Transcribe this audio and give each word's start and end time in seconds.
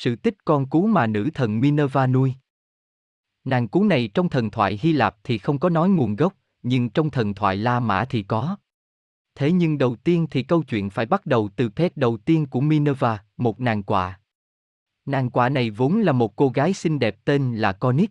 sự 0.00 0.16
tích 0.16 0.44
con 0.44 0.66
cú 0.66 0.86
mà 0.86 1.06
nữ 1.06 1.28
thần 1.34 1.60
Minerva 1.60 2.06
nuôi. 2.06 2.34
Nàng 3.44 3.68
cú 3.68 3.84
này 3.84 4.10
trong 4.14 4.28
thần 4.28 4.50
thoại 4.50 4.78
Hy 4.82 4.92
Lạp 4.92 5.16
thì 5.24 5.38
không 5.38 5.58
có 5.58 5.68
nói 5.68 5.88
nguồn 5.88 6.16
gốc, 6.16 6.34
nhưng 6.62 6.90
trong 6.90 7.10
thần 7.10 7.34
thoại 7.34 7.56
La 7.56 7.80
Mã 7.80 8.04
thì 8.04 8.22
có. 8.22 8.56
Thế 9.34 9.52
nhưng 9.52 9.78
đầu 9.78 9.96
tiên 9.96 10.26
thì 10.30 10.42
câu 10.42 10.62
chuyện 10.62 10.90
phải 10.90 11.06
bắt 11.06 11.26
đầu 11.26 11.48
từ 11.56 11.68
pet 11.68 11.96
đầu 11.96 12.16
tiên 12.16 12.46
của 12.46 12.60
Minerva, 12.60 13.24
một 13.36 13.60
nàng 13.60 13.82
quạ. 13.82 14.20
Nàng 15.06 15.30
quạ 15.30 15.48
này 15.48 15.70
vốn 15.70 16.00
là 16.00 16.12
một 16.12 16.36
cô 16.36 16.48
gái 16.48 16.72
xinh 16.72 16.98
đẹp 16.98 17.24
tên 17.24 17.56
là 17.56 17.72
Conic. 17.72 18.10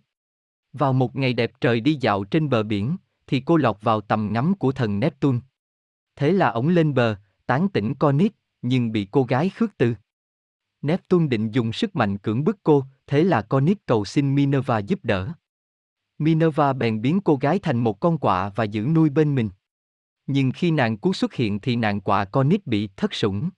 Vào 0.73 0.93
một 0.93 1.15
ngày 1.15 1.33
đẹp 1.33 1.51
trời 1.61 1.79
đi 1.79 1.97
dạo 2.01 2.23
trên 2.23 2.49
bờ 2.49 2.63
biển, 2.63 2.97
thì 3.27 3.39
cô 3.45 3.57
lọt 3.57 3.77
vào 3.81 4.01
tầm 4.01 4.29
ngắm 4.33 4.53
của 4.53 4.71
thần 4.71 4.99
Neptune. 4.99 5.39
Thế 6.15 6.31
là 6.31 6.49
ổng 6.49 6.67
lên 6.67 6.93
bờ, 6.93 7.15
tán 7.45 7.69
tỉnh 7.69 7.95
Conic, 7.95 8.33
nhưng 8.61 8.91
bị 8.91 9.07
cô 9.11 9.23
gái 9.23 9.49
khước 9.49 9.77
từ. 9.77 9.95
Neptune 10.81 11.27
định 11.27 11.51
dùng 11.51 11.73
sức 11.73 11.95
mạnh 11.95 12.17
cưỡng 12.17 12.43
bức 12.43 12.57
cô, 12.63 12.83
thế 13.07 13.23
là 13.23 13.41
Conic 13.41 13.85
cầu 13.85 14.05
xin 14.05 14.35
Minerva 14.35 14.77
giúp 14.77 14.99
đỡ. 15.03 15.29
Minerva 16.17 16.73
bèn 16.73 17.01
biến 17.01 17.21
cô 17.21 17.35
gái 17.35 17.59
thành 17.59 17.77
một 17.77 17.99
con 17.99 18.17
quạ 18.17 18.49
và 18.49 18.63
giữ 18.63 18.81
nuôi 18.81 19.09
bên 19.09 19.35
mình. 19.35 19.49
Nhưng 20.27 20.51
khi 20.51 20.71
nàng 20.71 20.97
cú 20.97 21.13
xuất 21.13 21.33
hiện 21.33 21.59
thì 21.59 21.75
nàng 21.75 22.01
quạ 22.01 22.25
Conic 22.25 22.67
bị 22.67 22.89
thất 22.97 23.13
sủng. 23.13 23.49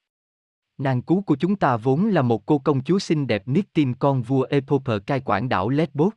Nàng 0.77 1.01
cú 1.01 1.21
của 1.21 1.35
chúng 1.35 1.55
ta 1.55 1.77
vốn 1.77 2.07
là 2.07 2.21
một 2.21 2.45
cô 2.45 2.59
công 2.59 2.83
chúa 2.83 2.99
xinh 2.99 3.27
đẹp 3.27 3.47
Nittin 3.47 3.93
con 3.93 4.21
vua 4.21 4.41
Epoper 4.41 5.01
cai 5.05 5.21
quản 5.25 5.49
đảo 5.49 5.69
Lesbos. 5.69 6.13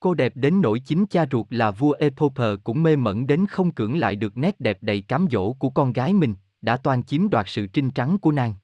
Cô 0.00 0.14
đẹp 0.14 0.32
đến 0.34 0.60
nỗi 0.60 0.80
chính 0.80 1.06
cha 1.06 1.26
ruột 1.30 1.46
là 1.50 1.70
vua 1.70 1.92
Epoper 1.92 2.58
cũng 2.64 2.82
mê 2.82 2.96
mẩn 2.96 3.26
đến 3.26 3.46
không 3.46 3.74
cưỡng 3.74 3.98
lại 3.98 4.16
được 4.16 4.36
nét 4.36 4.60
đẹp 4.60 4.78
đầy 4.80 5.00
cám 5.00 5.26
dỗ 5.30 5.52
của 5.52 5.70
con 5.70 5.92
gái 5.92 6.12
mình, 6.12 6.34
đã 6.62 6.76
toan 6.76 7.02
chiếm 7.02 7.30
đoạt 7.30 7.46
sự 7.48 7.66
trinh 7.66 7.90
trắng 7.90 8.18
của 8.18 8.32
nàng. 8.32 8.54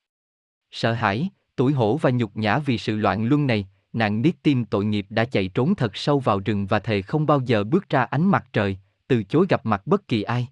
Sợ 0.71 0.93
hãi, 0.93 1.31
tuổi 1.61 1.73
hổ 1.73 1.97
và 1.97 2.11
nhục 2.11 2.37
nhã 2.37 2.59
vì 2.59 2.79
sự 2.79 2.97
loạn 2.97 3.25
luân 3.25 3.47
này, 3.47 3.69
nàng 3.93 4.23
niết 4.23 4.35
tim 4.43 4.65
tội 4.65 4.85
nghiệp 4.85 5.07
đã 5.11 5.25
chạy 5.25 5.49
trốn 5.49 5.75
thật 5.75 5.97
sâu 5.97 6.19
vào 6.19 6.41
rừng 6.41 6.67
và 6.67 6.79
thề 6.79 7.03
không 7.03 7.27
bao 7.27 7.41
giờ 7.41 7.65
bước 7.65 7.89
ra 7.89 8.03
ánh 8.03 8.29
mặt 8.29 8.45
trời, 8.53 8.79
từ 9.09 9.23
chối 9.23 9.47
gặp 9.49 9.67
mặt 9.67 9.87
bất 9.87 10.09
kỳ 10.09 10.23
ai. 10.23 10.49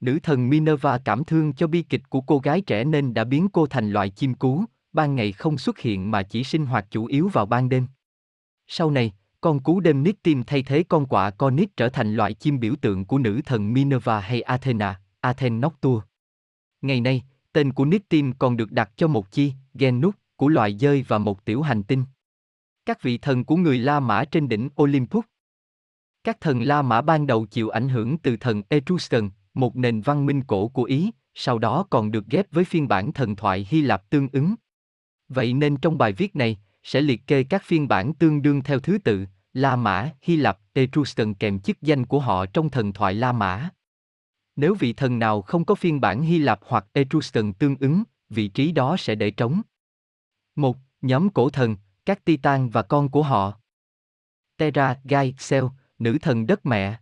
Nữ 0.00 0.18
thần 0.22 0.50
Minerva 0.50 0.98
cảm 0.98 1.24
thương 1.24 1.52
cho 1.52 1.66
bi 1.66 1.82
kịch 1.82 2.02
của 2.08 2.20
cô 2.20 2.38
gái 2.38 2.60
trẻ 2.60 2.84
nên 2.84 3.14
đã 3.14 3.24
biến 3.24 3.48
cô 3.52 3.66
thành 3.66 3.90
loại 3.90 4.10
chim 4.10 4.34
cú, 4.34 4.64
ban 4.92 5.14
ngày 5.14 5.32
không 5.32 5.58
xuất 5.58 5.78
hiện 5.78 6.10
mà 6.10 6.22
chỉ 6.22 6.44
sinh 6.44 6.66
hoạt 6.66 6.86
chủ 6.90 7.06
yếu 7.06 7.28
vào 7.28 7.46
ban 7.46 7.68
đêm. 7.68 7.86
Sau 8.66 8.90
này, 8.90 9.12
con 9.40 9.60
cú 9.60 9.80
đêm 9.80 10.02
Nittim 10.02 10.42
thay 10.42 10.62
thế 10.62 10.84
con 10.88 11.06
quạ 11.06 11.30
Conit 11.30 11.76
trở 11.76 11.88
thành 11.88 12.14
loại 12.14 12.34
chim 12.34 12.60
biểu 12.60 12.74
tượng 12.80 13.04
của 13.04 13.18
nữ 13.18 13.40
thần 13.44 13.72
Minerva 13.72 14.20
hay 14.20 14.42
Athena, 14.42 15.00
Athen 15.20 15.60
Noctua. 15.60 16.00
Ngày 16.82 17.00
nay, 17.00 17.22
tên 17.52 17.72
của 17.72 17.84
Nittim 17.84 18.32
còn 18.32 18.56
được 18.56 18.72
đặt 18.72 18.90
cho 18.96 19.08
một 19.08 19.30
chi, 19.30 19.52
Genus, 19.80 20.14
của 20.36 20.48
loài 20.48 20.76
dơi 20.80 21.04
và 21.08 21.18
một 21.18 21.44
tiểu 21.44 21.62
hành 21.62 21.82
tinh. 21.82 22.04
Các 22.86 23.02
vị 23.02 23.18
thần 23.18 23.44
của 23.44 23.56
người 23.56 23.78
La 23.78 24.00
Mã 24.00 24.24
trên 24.24 24.48
đỉnh 24.48 24.68
Olympus. 24.82 25.24
Các 26.24 26.40
thần 26.40 26.62
La 26.62 26.82
Mã 26.82 27.00
ban 27.00 27.26
đầu 27.26 27.46
chịu 27.46 27.68
ảnh 27.68 27.88
hưởng 27.88 28.18
từ 28.18 28.36
thần 28.36 28.62
Etruscan, 28.68 29.30
một 29.54 29.76
nền 29.76 30.00
văn 30.00 30.26
minh 30.26 30.42
cổ 30.42 30.68
của 30.68 30.84
Ý, 30.84 31.10
sau 31.34 31.58
đó 31.58 31.86
còn 31.90 32.10
được 32.10 32.26
ghép 32.26 32.46
với 32.50 32.64
phiên 32.64 32.88
bản 32.88 33.12
thần 33.12 33.36
thoại 33.36 33.66
Hy 33.70 33.80
Lạp 33.80 34.10
tương 34.10 34.28
ứng. 34.32 34.54
Vậy 35.28 35.52
nên 35.52 35.76
trong 35.76 35.98
bài 35.98 36.12
viết 36.12 36.36
này, 36.36 36.58
sẽ 36.82 37.00
liệt 37.00 37.26
kê 37.26 37.42
các 37.42 37.62
phiên 37.64 37.88
bản 37.88 38.14
tương 38.14 38.42
đương 38.42 38.62
theo 38.62 38.80
thứ 38.80 38.98
tự, 38.98 39.26
La 39.52 39.76
Mã, 39.76 40.10
Hy 40.22 40.36
Lạp, 40.36 40.58
Etruscan 40.72 41.34
kèm 41.34 41.60
chức 41.60 41.82
danh 41.82 42.06
của 42.06 42.20
họ 42.20 42.46
trong 42.46 42.70
thần 42.70 42.92
thoại 42.92 43.14
La 43.14 43.32
Mã. 43.32 43.68
Nếu 44.56 44.74
vị 44.74 44.92
thần 44.92 45.18
nào 45.18 45.42
không 45.42 45.64
có 45.64 45.74
phiên 45.74 46.00
bản 46.00 46.22
Hy 46.22 46.38
Lạp 46.38 46.60
hoặc 46.62 46.86
Etruscan 46.92 47.52
tương 47.52 47.76
ứng, 47.76 48.02
vị 48.30 48.48
trí 48.48 48.72
đó 48.72 48.96
sẽ 48.98 49.14
để 49.14 49.30
trống. 49.30 49.62
Một, 50.56 50.76
Nhóm 51.00 51.30
cổ 51.30 51.50
thần, 51.50 51.76
các 52.04 52.24
Titan 52.24 52.70
và 52.70 52.82
con 52.82 53.10
của 53.10 53.22
họ. 53.22 53.60
Terra, 54.56 55.00
Gai, 55.04 55.34
Sel, 55.38 55.64
nữ 55.98 56.18
thần 56.22 56.46
đất 56.46 56.66
mẹ. 56.66 57.00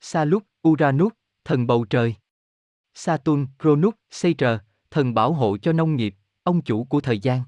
Salus, 0.00 0.42
Uranus, 0.68 1.12
thần 1.44 1.66
bầu 1.66 1.84
trời. 1.84 2.14
Saturn, 2.94 3.46
Cronus, 3.58 3.94
Satyr, 4.10 4.48
thần 4.90 5.14
bảo 5.14 5.32
hộ 5.32 5.56
cho 5.58 5.72
nông 5.72 5.96
nghiệp, 5.96 6.14
ông 6.42 6.62
chủ 6.62 6.84
của 6.84 7.00
thời 7.00 7.18
gian. 7.18 7.42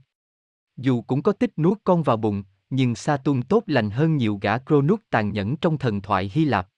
Dù 0.77 1.03
cũng 1.03 1.23
có 1.23 1.33
tích 1.33 1.59
nuốt 1.59 1.81
con 1.85 2.03
vào 2.03 2.17
bụng, 2.17 2.45
nhưng 2.71 2.95
Saturn 2.95 3.43
tốt 3.43 3.63
lành 3.67 3.91
hơn 3.91 4.17
nhiều 4.17 4.39
gã 4.43 4.59
Cronus 4.59 5.01
tàn 5.11 5.33
nhẫn 5.33 5.57
trong 5.57 5.79
thần 5.79 6.03
thoại 6.03 6.31
Hy 6.35 6.45
Lạp. 6.45 6.69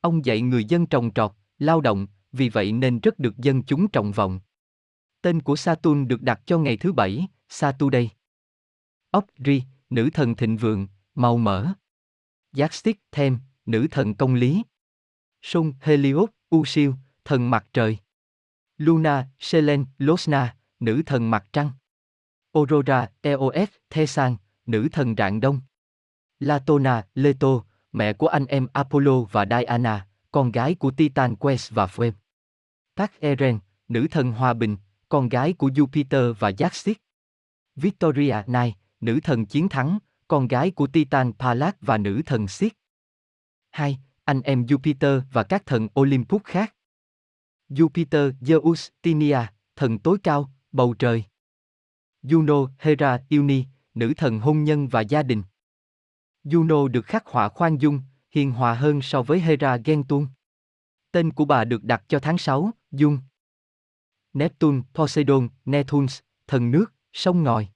Ông 0.00 0.24
dạy 0.24 0.40
người 0.40 0.64
dân 0.64 0.86
trồng 0.86 1.10
trọt, 1.14 1.32
lao 1.58 1.80
động, 1.80 2.06
vì 2.32 2.48
vậy 2.48 2.72
nên 2.72 3.00
rất 3.00 3.18
được 3.18 3.36
dân 3.36 3.62
chúng 3.62 3.88
trọng 3.88 4.12
vọng. 4.12 4.40
Tên 5.22 5.42
của 5.42 5.56
Saturn 5.56 6.08
được 6.08 6.22
đặt 6.22 6.40
cho 6.46 6.58
ngày 6.58 6.76
thứ 6.76 6.92
bảy, 6.92 7.26
Saturday. 7.48 8.10
Opri, 9.16 9.62
nữ 9.90 10.10
thần 10.14 10.34
thịnh 10.34 10.56
vượng, 10.56 10.86
màu 11.14 11.36
mỡ. 11.36 11.66
Giác 12.52 12.70
thêm, 13.12 13.38
nữ 13.66 13.86
thần 13.90 14.14
công 14.14 14.34
lý. 14.34 14.62
Sun, 15.42 15.72
Helios, 15.80 16.30
U 16.50 16.64
siêu, 16.64 16.94
thần 17.24 17.50
mặt 17.50 17.66
trời. 17.72 17.98
Luna, 18.76 19.28
Selen, 19.38 19.84
Losna, 19.98 20.56
nữ 20.80 21.02
thần 21.06 21.30
mặt 21.30 21.44
trăng. 21.52 21.70
Aurora, 22.52 23.10
Eos, 23.20 23.68
Thesan, 23.90 24.36
nữ 24.66 24.88
thần 24.92 25.14
rạng 25.18 25.40
đông. 25.40 25.60
Latona, 26.40 27.06
Leto, 27.14 27.64
mẹ 27.92 28.12
của 28.12 28.26
anh 28.26 28.46
em 28.46 28.66
Apollo 28.72 29.20
và 29.20 29.46
Diana, 29.50 30.06
con 30.30 30.52
gái 30.52 30.74
của 30.74 30.90
Titan 30.90 31.36
Quest 31.36 31.72
và 31.72 31.86
Phoebe. 31.86 32.16
Tắc 32.94 33.20
Eren, 33.20 33.58
nữ 33.88 34.06
thần 34.10 34.32
hòa 34.32 34.54
bình, 34.54 34.76
con 35.08 35.28
gái 35.28 35.52
của 35.52 35.68
Jupiter 35.68 36.34
và 36.38 36.50
Jaxis. 36.50 36.94
Victoria 37.76 38.36
Nai, 38.46 38.76
nữ 39.00 39.20
thần 39.24 39.46
chiến 39.46 39.68
thắng, 39.68 39.98
con 40.28 40.48
gái 40.48 40.70
của 40.70 40.86
Titan 40.86 41.32
Pallas 41.32 41.74
và 41.80 41.98
nữ 41.98 42.22
thần 42.26 42.48
Sis. 42.48 42.72
2 43.70 43.98
anh 44.28 44.42
em 44.42 44.64
Jupiter 44.64 45.20
và 45.32 45.42
các 45.42 45.66
thần 45.66 45.88
Olympus 46.00 46.42
khác. 46.44 46.74
Jupiter 47.68 48.32
Zeus 48.40 48.88
Tinia, 49.02 49.38
thần 49.76 49.98
tối 49.98 50.18
cao, 50.22 50.50
bầu 50.72 50.94
trời. 50.98 51.24
Juno 52.22 52.68
Hera 52.78 53.18
Iuni, 53.28 53.64
nữ 53.94 54.12
thần 54.16 54.40
hôn 54.40 54.64
nhân 54.64 54.88
và 54.88 55.00
gia 55.00 55.22
đình. 55.22 55.42
Juno 56.44 56.88
được 56.88 57.06
khắc 57.06 57.26
họa 57.26 57.48
khoan 57.48 57.78
dung, 57.78 58.00
hiền 58.30 58.52
hòa 58.52 58.74
hơn 58.74 59.02
so 59.02 59.22
với 59.22 59.40
Hera 59.40 59.76
ghen 59.76 60.04
tuông. 60.04 60.26
Tên 61.12 61.32
của 61.32 61.44
bà 61.44 61.64
được 61.64 61.84
đặt 61.84 62.04
cho 62.08 62.18
tháng 62.18 62.38
6, 62.38 62.70
Dung. 62.90 63.18
Neptune, 64.32 64.82
Poseidon, 64.94 65.48
Neptunes, 65.64 66.20
thần 66.46 66.70
nước, 66.70 66.86
sông 67.12 67.42
ngòi. 67.42 67.68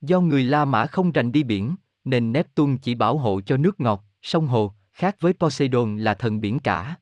Do 0.00 0.20
người 0.20 0.44
La 0.44 0.64
Mã 0.64 0.86
không 0.86 1.12
rành 1.12 1.32
đi 1.32 1.42
biển, 1.42 1.76
nên 2.04 2.32
Neptune 2.32 2.76
chỉ 2.82 2.94
bảo 2.94 3.18
hộ 3.18 3.40
cho 3.40 3.56
nước 3.56 3.80
ngọt, 3.80 4.04
sông 4.22 4.46
hồ, 4.46 4.74
khác 4.92 5.16
với 5.20 5.32
Poseidon 5.32 5.98
là 5.98 6.14
thần 6.14 6.40
biển 6.40 6.58
cả. 6.58 6.96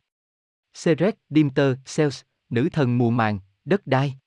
Ceres, 0.84 1.14
Demeter, 1.30 1.76
Zeus, 1.84 2.22
nữ 2.50 2.68
thần 2.72 2.98
mùa 2.98 3.10
màng, 3.10 3.38
đất 3.64 3.86
đai. 3.86 4.18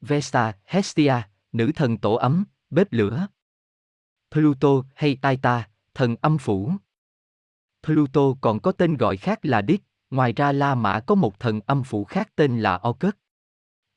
Vesta, 0.00 0.52
Hestia, 0.64 1.14
nữ 1.52 1.70
thần 1.74 1.98
tổ 1.98 2.14
ấm, 2.14 2.44
bếp 2.70 2.92
lửa. 2.92 3.26
Pluto 4.30 4.68
hay 4.94 5.18
Aita, 5.22 5.68
thần 5.94 6.16
âm 6.20 6.38
phủ. 6.38 6.72
Pluto 7.82 8.20
còn 8.40 8.60
có 8.60 8.72
tên 8.72 8.96
gọi 8.96 9.16
khác 9.16 9.38
là 9.42 9.62
Dis, 9.68 9.80
ngoài 10.10 10.32
ra 10.32 10.52
La 10.52 10.74
Mã 10.74 11.00
có 11.00 11.14
một 11.14 11.40
thần 11.40 11.60
âm 11.60 11.82
phủ 11.82 12.04
khác 12.04 12.32
tên 12.36 12.60
là 12.60 12.80
Orcus. 12.88 13.14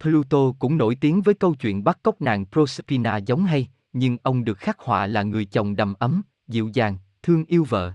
Pluto 0.03 0.51
cũng 0.59 0.77
nổi 0.77 0.95
tiếng 0.95 1.21
với 1.21 1.35
câu 1.35 1.55
chuyện 1.55 1.83
bắt 1.83 1.99
cóc 2.03 2.21
nàng 2.21 2.45
Proserpina 2.45 3.17
giống 3.17 3.45
hay, 3.45 3.67
nhưng 3.93 4.17
ông 4.23 4.43
được 4.43 4.57
khắc 4.57 4.79
họa 4.79 5.07
là 5.07 5.23
người 5.23 5.45
chồng 5.45 5.75
đầm 5.75 5.93
ấm, 5.93 6.21
dịu 6.47 6.69
dàng, 6.73 6.97
thương 7.21 7.45
yêu 7.45 7.63
vợ. 7.69 7.93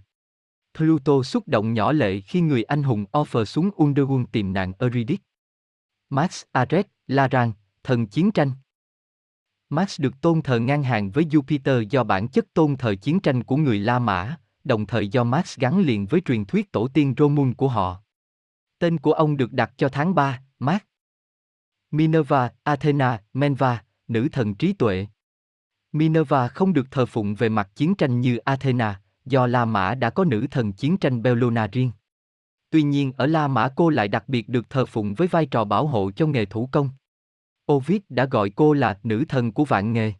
Pluto 0.78 1.22
xúc 1.22 1.48
động 1.48 1.74
nhỏ 1.74 1.92
lệ 1.92 2.20
khi 2.20 2.40
người 2.40 2.62
anh 2.62 2.82
hùng 2.82 3.04
offer 3.12 3.44
xuống 3.44 3.70
Underworld 3.76 4.24
tìm 4.32 4.52
nàng 4.52 4.72
Eurydice. 4.78 5.22
Max 6.10 6.42
Ares, 6.52 6.84
Laran, 7.06 7.52
thần 7.82 8.06
chiến 8.06 8.30
tranh. 8.30 8.52
Max 9.70 10.00
được 10.00 10.20
tôn 10.20 10.42
thờ 10.42 10.58
ngang 10.58 10.82
hàng 10.82 11.10
với 11.10 11.24
Jupiter 11.24 11.82
do 11.82 12.04
bản 12.04 12.28
chất 12.28 12.54
tôn 12.54 12.76
thờ 12.76 12.94
chiến 12.94 13.20
tranh 13.20 13.44
của 13.44 13.56
người 13.56 13.78
La 13.78 13.98
Mã, 13.98 14.36
đồng 14.64 14.86
thời 14.86 15.08
do 15.08 15.24
Max 15.24 15.58
gắn 15.58 15.78
liền 15.78 16.06
với 16.06 16.20
truyền 16.20 16.44
thuyết 16.44 16.72
tổ 16.72 16.88
tiên 16.88 17.14
Romun 17.18 17.54
của 17.54 17.68
họ. 17.68 18.02
Tên 18.78 18.98
của 18.98 19.12
ông 19.12 19.36
được 19.36 19.52
đặt 19.52 19.72
cho 19.76 19.88
tháng 19.88 20.14
3, 20.14 20.40
Max. 20.58 20.80
Minerva, 21.90 22.50
Athena, 22.62 23.22
Menva, 23.32 23.84
nữ 24.08 24.28
thần 24.32 24.54
trí 24.54 24.72
tuệ. 24.72 25.06
Minerva 25.92 26.48
không 26.48 26.72
được 26.72 26.90
thờ 26.90 27.06
phụng 27.06 27.34
về 27.34 27.48
mặt 27.48 27.70
chiến 27.74 27.94
tranh 27.94 28.20
như 28.20 28.36
Athena, 28.36 29.00
do 29.24 29.46
La 29.46 29.64
Mã 29.64 29.94
đã 29.94 30.10
có 30.10 30.24
nữ 30.24 30.46
thần 30.50 30.72
chiến 30.72 30.96
tranh 30.96 31.22
Bellona 31.22 31.66
riêng. 31.66 31.90
Tuy 32.70 32.82
nhiên 32.82 33.12
ở 33.16 33.26
La 33.26 33.48
Mã 33.48 33.68
cô 33.76 33.88
lại 33.88 34.08
đặc 34.08 34.28
biệt 34.28 34.48
được 34.48 34.70
thờ 34.70 34.86
phụng 34.86 35.14
với 35.14 35.28
vai 35.28 35.46
trò 35.46 35.64
bảo 35.64 35.86
hộ 35.86 36.10
cho 36.10 36.26
nghề 36.26 36.44
thủ 36.44 36.68
công. 36.72 36.90
Ovid 37.72 38.00
đã 38.08 38.24
gọi 38.24 38.50
cô 38.50 38.72
là 38.72 38.98
nữ 39.02 39.24
thần 39.28 39.52
của 39.52 39.64
vạn 39.64 39.92
nghề. 39.92 40.12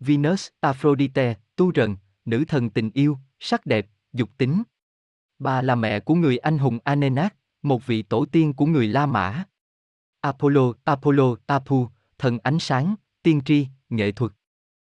Venus, 0.00 0.48
Aphrodite, 0.60 1.34
tu 1.56 1.72
rần, 1.72 1.96
nữ 2.24 2.44
thần 2.48 2.70
tình 2.70 2.90
yêu, 2.94 3.18
sắc 3.40 3.66
đẹp, 3.66 3.86
dục 4.12 4.30
tính. 4.38 4.62
Bà 5.38 5.62
là 5.62 5.74
mẹ 5.74 6.00
của 6.00 6.14
người 6.14 6.38
anh 6.38 6.58
hùng 6.58 6.78
Anenas, 6.84 7.32
một 7.62 7.86
vị 7.86 8.02
tổ 8.02 8.24
tiên 8.24 8.52
của 8.52 8.66
người 8.66 8.88
La 8.88 9.06
Mã. 9.06 9.44
Apollo, 10.24 10.72
Apollo, 10.84 11.36
Apu, 11.46 11.88
thần 12.18 12.38
ánh 12.42 12.58
sáng, 12.58 12.94
tiên 13.22 13.40
tri, 13.44 13.66
nghệ 13.88 14.12
thuật. 14.12 14.32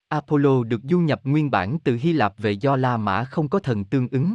Apollo 0.08 0.64
được 0.64 0.80
du 0.90 0.98
nhập 0.98 1.20
nguyên 1.24 1.50
bản 1.50 1.78
từ 1.84 1.98
Hy 2.00 2.12
Lạp 2.12 2.38
về 2.38 2.52
do 2.52 2.76
La 2.76 2.96
Mã 2.96 3.24
không 3.24 3.48
có 3.48 3.58
thần 3.58 3.84
tương 3.84 4.08
ứng. 4.08 4.34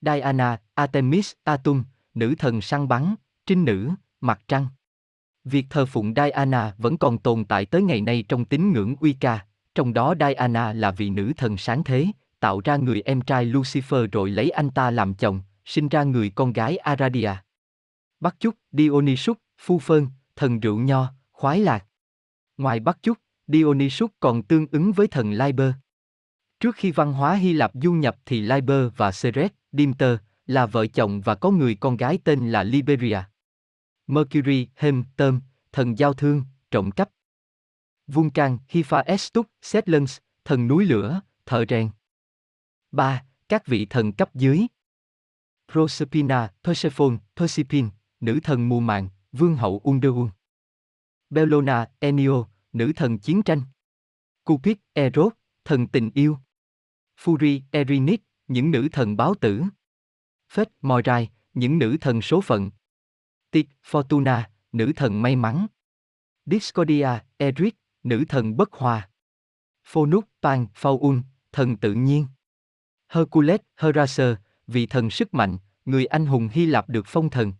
Diana, 0.00 0.60
Artemis, 0.74 1.32
Atum, 1.44 1.84
nữ 2.14 2.34
thần 2.38 2.60
săn 2.60 2.88
bắn, 2.88 3.14
trinh 3.46 3.64
nữ, 3.64 3.90
mặt 4.20 4.40
trăng. 4.48 4.66
Việc 5.44 5.66
thờ 5.70 5.86
phụng 5.86 6.14
Diana 6.16 6.74
vẫn 6.78 6.98
còn 6.98 7.18
tồn 7.18 7.44
tại 7.44 7.66
tới 7.66 7.82
ngày 7.82 8.00
nay 8.00 8.24
trong 8.28 8.44
tín 8.44 8.72
ngưỡng 8.72 8.94
Wicca, 8.94 9.38
trong 9.74 9.92
đó 9.92 10.14
Diana 10.20 10.72
là 10.72 10.90
vị 10.90 11.10
nữ 11.10 11.32
thần 11.36 11.56
sáng 11.56 11.84
thế, 11.84 12.06
tạo 12.40 12.60
ra 12.64 12.76
người 12.76 13.02
em 13.04 13.20
trai 13.20 13.46
Lucifer 13.46 14.08
rồi 14.12 14.30
lấy 14.30 14.50
anh 14.50 14.70
ta 14.70 14.90
làm 14.90 15.14
chồng, 15.14 15.40
sinh 15.64 15.88
ra 15.88 16.02
người 16.02 16.30
con 16.30 16.52
gái 16.52 16.76
Aradia. 16.76 17.32
Bắt 18.20 18.36
chúc 18.40 18.54
Dionysus, 18.72 19.36
phu 19.58 19.78
phơn, 19.78 20.06
thần 20.36 20.60
rượu 20.60 20.78
nho, 20.78 21.12
khoái 21.32 21.60
lạc. 21.60 21.86
Ngoài 22.56 22.80
Bắc 22.80 23.02
chúc, 23.02 23.18
Dionysus 23.46 24.10
còn 24.20 24.42
tương 24.42 24.66
ứng 24.72 24.92
với 24.92 25.06
thần 25.06 25.32
Liber. 25.32 25.72
Trước 26.60 26.76
khi 26.76 26.90
văn 26.90 27.12
hóa 27.12 27.34
Hy 27.34 27.52
Lạp 27.52 27.70
du 27.74 27.92
nhập 27.92 28.16
thì 28.26 28.40
Liber 28.40 28.88
và 28.96 29.10
Ceres, 29.10 29.50
Demeter, 29.72 30.18
là 30.46 30.66
vợ 30.66 30.86
chồng 30.86 31.20
và 31.20 31.34
có 31.34 31.50
người 31.50 31.74
con 31.74 31.96
gái 31.96 32.18
tên 32.24 32.50
là 32.50 32.62
Liberia. 32.62 33.18
Mercury, 34.06 34.68
Hem, 34.76 35.04
Tôm, 35.16 35.40
thần 35.72 35.98
giao 35.98 36.14
thương, 36.14 36.42
trộm 36.70 36.90
cắp. 36.90 37.10
Vulcan, 38.06 38.58
Hephaestus, 38.68 39.46
Setlens, 39.62 40.18
thần 40.44 40.68
núi 40.68 40.84
lửa, 40.84 41.20
thợ 41.46 41.64
rèn. 41.68 41.90
3. 42.92 43.24
Các 43.48 43.66
vị 43.66 43.86
thần 43.86 44.12
cấp 44.12 44.34
dưới. 44.34 44.66
Proserpina, 45.72 46.52
Persephone, 46.64 47.16
Persephine, 47.36 47.88
nữ 48.20 48.40
thần 48.42 48.68
mùa 48.68 48.80
màng, 48.80 49.08
vương 49.32 49.56
hậu 49.56 49.80
Underworld. 49.84 50.30
Bellona, 51.30 51.90
Enio, 51.98 52.46
nữ 52.72 52.92
thần 52.96 53.18
chiến 53.18 53.42
tranh. 53.42 53.62
Cupid, 54.44 54.76
Eros, 54.92 55.32
thần 55.64 55.86
tình 55.86 56.10
yêu. 56.14 56.38
Fury, 57.20 57.60
Erinith, 57.70 58.22
những 58.48 58.70
nữ 58.70 58.88
thần 58.92 59.16
báo 59.16 59.34
tử. 59.34 59.62
Phết, 60.52 60.68
Moirai, 60.82 61.30
những 61.54 61.78
nữ 61.78 61.96
thần 62.00 62.22
số 62.22 62.40
phận. 62.40 62.70
Tit, 63.50 63.66
Fortuna, 63.84 64.42
nữ 64.72 64.92
thần 64.96 65.22
may 65.22 65.36
mắn. 65.36 65.66
Discordia, 66.46 67.08
Eric, 67.36 67.76
nữ 68.02 68.24
thần 68.28 68.56
bất 68.56 68.72
hòa. 68.72 69.10
Phonus, 69.84 70.24
Pan, 70.42 70.66
Faun, 70.74 71.22
thần 71.52 71.76
tự 71.76 71.94
nhiên. 71.94 72.26
Hercules, 73.08 73.60
Heraser, 73.76 74.36
vị 74.66 74.86
thần 74.86 75.10
sức 75.10 75.34
mạnh, 75.34 75.58
người 75.84 76.06
anh 76.06 76.26
hùng 76.26 76.48
Hy 76.52 76.66
Lạp 76.66 76.88
được 76.88 77.06
phong 77.06 77.30
thần. 77.30 77.52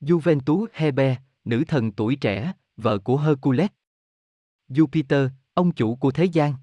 Juventus 0.00 0.66
Hebe, 0.72 1.16
nữ 1.44 1.64
thần 1.68 1.92
tuổi 1.92 2.16
trẻ, 2.16 2.52
vợ 2.76 2.98
của 2.98 3.16
Hercules. 3.16 3.70
Jupiter, 4.68 5.28
ông 5.54 5.72
chủ 5.72 5.96
của 5.96 6.10
thế 6.10 6.24
gian. 6.24 6.54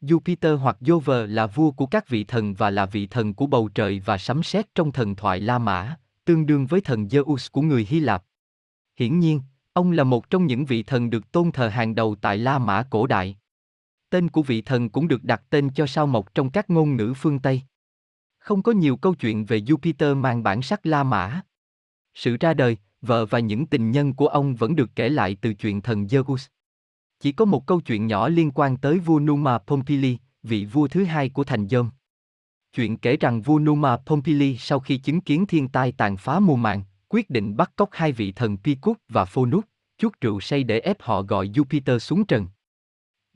Jupiter 0.00 0.56
hoặc 0.56 0.76
Jove 0.80 1.26
là 1.26 1.46
vua 1.46 1.70
của 1.70 1.86
các 1.86 2.08
vị 2.08 2.24
thần 2.24 2.54
và 2.54 2.70
là 2.70 2.86
vị 2.86 3.06
thần 3.06 3.34
của 3.34 3.46
bầu 3.46 3.68
trời 3.68 4.00
và 4.00 4.18
sấm 4.18 4.42
sét 4.42 4.74
trong 4.74 4.92
thần 4.92 5.16
thoại 5.16 5.40
La 5.40 5.58
Mã, 5.58 5.96
tương 6.24 6.46
đương 6.46 6.66
với 6.66 6.80
thần 6.80 7.04
Zeus 7.04 7.48
của 7.52 7.62
người 7.62 7.86
Hy 7.88 8.00
Lạp. 8.00 8.24
Hiển 8.96 9.18
nhiên, 9.18 9.40
ông 9.72 9.92
là 9.92 10.04
một 10.04 10.30
trong 10.30 10.46
những 10.46 10.64
vị 10.64 10.82
thần 10.82 11.10
được 11.10 11.32
tôn 11.32 11.52
thờ 11.52 11.68
hàng 11.68 11.94
đầu 11.94 12.16
tại 12.20 12.38
La 12.38 12.58
Mã 12.58 12.82
cổ 12.90 13.06
đại. 13.06 13.36
Tên 14.10 14.28
của 14.28 14.42
vị 14.42 14.62
thần 14.62 14.90
cũng 14.90 15.08
được 15.08 15.24
đặt 15.24 15.42
tên 15.50 15.70
cho 15.74 15.86
sao 15.86 16.06
mộc 16.06 16.34
trong 16.34 16.50
các 16.50 16.70
ngôn 16.70 16.96
ngữ 16.96 17.14
phương 17.16 17.38
Tây. 17.38 17.62
Không 18.38 18.62
có 18.62 18.72
nhiều 18.72 18.96
câu 18.96 19.14
chuyện 19.14 19.44
về 19.44 19.60
Jupiter 19.60 20.16
mang 20.16 20.42
bản 20.42 20.62
sắc 20.62 20.86
La 20.86 21.02
Mã. 21.02 21.42
Sự 22.22 22.36
ra 22.40 22.54
đời, 22.54 22.76
vợ 23.02 23.26
và 23.26 23.38
những 23.38 23.66
tình 23.66 23.90
nhân 23.90 24.14
của 24.14 24.26
ông 24.26 24.54
vẫn 24.54 24.76
được 24.76 24.90
kể 24.96 25.08
lại 25.08 25.36
từ 25.40 25.54
chuyện 25.54 25.80
thần 25.80 26.04
Zeus. 26.04 26.48
Chỉ 27.20 27.32
có 27.32 27.44
một 27.44 27.66
câu 27.66 27.80
chuyện 27.80 28.06
nhỏ 28.06 28.28
liên 28.28 28.50
quan 28.50 28.76
tới 28.76 28.98
vua 28.98 29.20
Numa 29.20 29.58
Pompili, 29.58 30.18
vị 30.42 30.64
vua 30.64 30.88
thứ 30.88 31.04
hai 31.04 31.28
của 31.28 31.44
thành 31.44 31.68
Dôm. 31.68 31.90
Chuyện 32.72 32.96
kể 32.96 33.16
rằng 33.16 33.42
vua 33.42 33.58
Numa 33.58 33.96
Pompili 33.96 34.56
sau 34.56 34.80
khi 34.80 34.96
chứng 34.96 35.20
kiến 35.20 35.46
thiên 35.46 35.68
tai 35.68 35.92
tàn 35.92 36.16
phá 36.16 36.40
mùa 36.40 36.56
màng, 36.56 36.82
quyết 37.08 37.30
định 37.30 37.56
bắt 37.56 37.72
cóc 37.76 37.88
hai 37.92 38.12
vị 38.12 38.32
thần 38.32 38.56
Picus 38.56 38.96
và 39.08 39.24
Phonus, 39.24 39.64
chút 39.98 40.12
rượu 40.20 40.40
say 40.40 40.64
để 40.64 40.80
ép 40.80 41.02
họ 41.02 41.22
gọi 41.22 41.48
Jupiter 41.48 41.98
xuống 41.98 42.26
trần. 42.26 42.46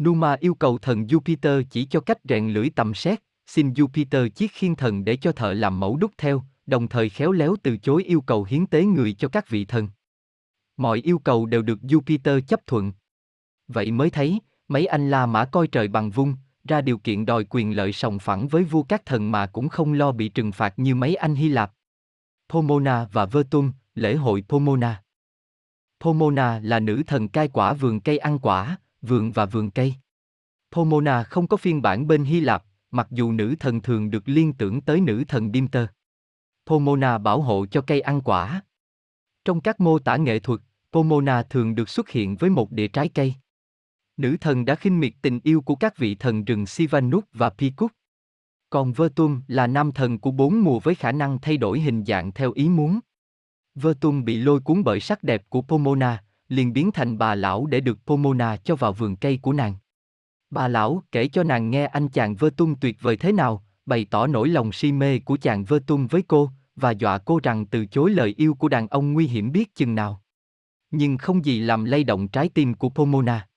Numa 0.03 0.37
yêu 0.41 0.55
cầu 0.55 0.79
thần 0.79 1.05
Jupiter 1.05 1.63
chỉ 1.71 1.85
cho 1.85 2.01
cách 2.01 2.19
rèn 2.25 2.49
lưỡi 2.49 2.71
tầm 2.71 2.95
xét, 2.95 3.23
xin 3.47 3.73
Jupiter 3.73 4.29
chiếc 4.29 4.53
khiên 4.53 4.77
thần 4.77 5.05
để 5.05 5.17
cho 5.17 5.33
thợ 5.33 5.53
làm 5.53 5.81
mẫu 5.81 5.97
đúc 5.97 6.13
theo, 6.19 6.45
đồng 6.66 6.88
thời 6.88 7.08
khéo 7.08 7.32
léo 7.32 7.56
từ 7.62 7.76
chối 7.76 8.05
yêu 8.05 8.20
cầu 8.20 8.44
hiến 8.44 8.66
tế 8.66 8.84
người 8.84 9.12
cho 9.12 9.28
các 9.28 9.49
vị 9.49 9.64
thần. 9.64 9.88
Mọi 10.76 10.99
yêu 10.99 11.19
cầu 11.19 11.46
đều 11.46 11.62
được 11.62 11.78
Jupiter 11.82 12.40
chấp 12.40 12.66
thuận. 12.66 12.93
Vậy 13.69 13.90
mới 13.90 14.11
thấy, 14.11 14.40
mấy 14.69 14.87
anh 14.87 15.11
La 15.11 15.26
Mã 15.26 15.44
coi 15.44 15.66
trời 15.66 15.88
bằng 15.88 16.11
vung, 16.11 16.34
ra 16.69 16.81
điều 16.81 16.99
kiện 16.99 17.26
đòi 17.26 17.44
quyền 17.50 17.76
lợi 17.76 17.93
sòng 17.93 18.19
phẳng 18.19 18.49
với 18.49 18.64
vua 18.64 18.82
các 18.82 19.06
thần 19.06 19.32
mà 19.32 19.46
cũng 19.46 19.69
không 19.69 19.93
lo 19.93 20.12
bị 20.12 20.28
trừng 20.28 20.52
phạt 20.52 20.78
như 20.78 20.94
mấy 20.94 21.14
anh 21.14 21.34
Hy 21.34 21.49
Lạp. 21.49 21.72
Pomona 22.49 23.08
và 23.12 23.26
Vertum, 23.26 23.72
lễ 23.94 24.14
hội 24.14 24.44
Pomona. 24.49 25.02
Pomona 26.00 26.61
là 26.62 26.81
nữ 26.81 27.02
thần 27.06 27.28
cai 27.28 27.49
quả 27.49 27.72
vườn 27.72 28.00
cây 28.00 28.19
ăn 28.19 28.38
quả, 28.38 28.76
vườn 29.02 29.32
và 29.32 29.46
vườn 29.46 29.70
cây. 29.70 29.94
Pomona 30.72 31.22
không 31.22 31.46
có 31.46 31.56
phiên 31.56 31.82
bản 31.82 32.06
bên 32.06 32.25
Hy 32.25 32.40
Lạp, 32.40 32.64
mặc 32.90 33.06
dù 33.11 33.32
nữ 33.32 33.55
thần 33.61 33.81
thường 33.81 34.11
được 34.11 34.28
liên 34.28 34.52
tưởng 34.52 34.81
tới 34.81 35.00
nữ 35.00 35.25
thần 35.28 35.52
Dimter. 35.52 35.87
Pomona 36.66 37.19
bảo 37.19 37.40
hộ 37.40 37.66
cho 37.66 37.81
cây 37.81 38.00
ăn 38.00 38.20
quả. 38.20 38.62
Trong 39.44 39.61
các 39.61 39.81
mô 39.81 39.99
tả 39.99 40.16
nghệ 40.16 40.38
thuật, 40.38 40.61
Pomona 40.93 41.43
thường 41.43 41.75
được 41.75 41.88
xuất 41.88 42.08
hiện 42.08 42.37
với 42.37 42.50
một 42.50 42.72
đĩa 42.72 42.88
trái 42.88 43.08
cây. 43.08 43.34
Nữ 44.16 44.37
thần 44.40 44.64
đã 44.64 44.75
khinh 44.75 45.00
miệt 45.00 45.12
tình 45.22 45.40
yêu 45.43 45.61
của 45.61 45.75
các 45.75 45.96
vị 45.96 46.14
thần 46.14 46.44
rừng 46.44 46.66
Sivanuk 46.66 47.25
và 47.32 47.50
Pikuk. 47.50 47.93
Còn 48.70 48.93
Vertum 48.93 49.43
là 49.49 49.66
nam 49.66 49.93
thần 49.93 50.19
của 50.19 50.31
bốn 50.31 50.64
mùa 50.64 50.78
với 50.78 50.94
khả 50.94 51.12
năng 51.12 51.38
thay 51.38 51.56
đổi 51.56 51.81
hình 51.81 52.05
dạng 52.05 52.32
theo 52.32 52.52
ý 52.52 52.69
muốn. 52.69 53.00
Vertum 53.75 54.25
bị 54.25 54.37
lôi 54.37 54.61
cuốn 54.61 54.84
bởi 54.84 55.00
sắc 55.00 55.22
đẹp 55.22 55.43
của 55.49 55.62
Pomona, 55.62 56.25
liền 56.49 56.72
biến 56.72 56.93
thành 56.93 57.19
bà 57.19 57.34
lão 57.34 57.66
để 57.66 57.81
được 57.81 57.99
Pomona 58.06 58.56
cho 58.56 58.76
vào 58.76 58.93
vườn 58.93 59.16
cây 59.16 59.38
của 59.43 59.52
nàng. 59.52 59.75
Bà 60.50 60.69
lão 60.69 61.02
kể 61.12 61.28
cho 61.28 61.43
nàng 61.43 61.70
nghe 61.70 61.87
anh 61.87 62.08
chàng 62.08 62.34
Vertum 62.34 62.75
tuyệt 62.81 62.96
vời 63.00 63.16
thế 63.16 63.32
nào, 63.32 63.63
bày 63.87 64.07
tỏ 64.11 64.27
nỗi 64.27 64.49
lòng 64.49 64.73
si 64.73 64.93
mê 64.93 65.19
của 65.19 65.37
chàng 65.37 65.65
Vertum 65.65 66.07
với 66.07 66.23
cô, 66.29 66.51
và 66.77 66.91
dọa 66.91 67.19
cô 67.19 67.41
rằng 67.43 67.67
từ 67.67 67.87
chối 67.87 68.11
lời 68.11 68.35
yêu 68.37 68.55
của 68.55 68.69
đàn 68.69 68.89
ông 68.89 69.13
nguy 69.13 69.27
hiểm 69.27 69.53
biết 69.53 69.75
chừng 69.75 69.95
nào. 69.95 70.23
Nhưng 70.91 71.19
không 71.19 71.45
gì 71.45 71.61
làm 71.61 71.85
lay 71.85 72.05
động 72.05 72.29
trái 72.29 72.49
tim 72.49 72.75
của 72.75 72.89
Pomona. 72.89 73.49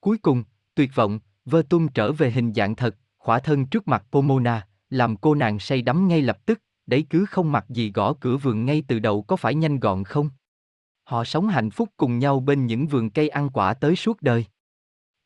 Cuối 0.00 0.18
cùng, 0.18 0.44
tuyệt 0.74 0.90
vọng, 0.94 1.20
Vertum 1.44 1.88
trở 1.88 2.12
về 2.12 2.30
hình 2.30 2.54
dạng 2.54 2.76
thật, 2.76 2.96
khỏa 3.18 3.38
thân 3.38 3.66
trước 3.66 3.88
mặt 3.88 4.04
Pomona, 4.12 4.66
làm 4.90 5.16
cô 5.16 5.34
nàng 5.34 5.58
say 5.58 5.82
đắm 5.82 6.08
ngay 6.08 6.22
lập 6.22 6.46
tức, 6.46 6.62
đấy 6.86 7.06
cứ 7.10 7.24
không 7.24 7.52
mặc 7.52 7.64
gì 7.68 7.92
gõ 7.92 8.14
cửa 8.20 8.36
vườn 8.36 8.64
ngay 8.64 8.82
từ 8.88 8.98
đầu 8.98 9.22
có 9.22 9.36
phải 9.36 9.54
nhanh 9.54 9.80
gọn 9.80 10.04
không? 10.04 10.30
Họ 11.04 11.24
sống 11.24 11.48
hạnh 11.48 11.70
phúc 11.70 11.88
cùng 11.96 12.18
nhau 12.18 12.40
bên 12.40 12.66
những 12.66 12.86
vườn 12.86 13.10
cây 13.10 13.28
ăn 13.28 13.50
quả 13.50 13.74
tới 13.74 13.96
suốt 13.96 14.22
đời. 14.22 14.44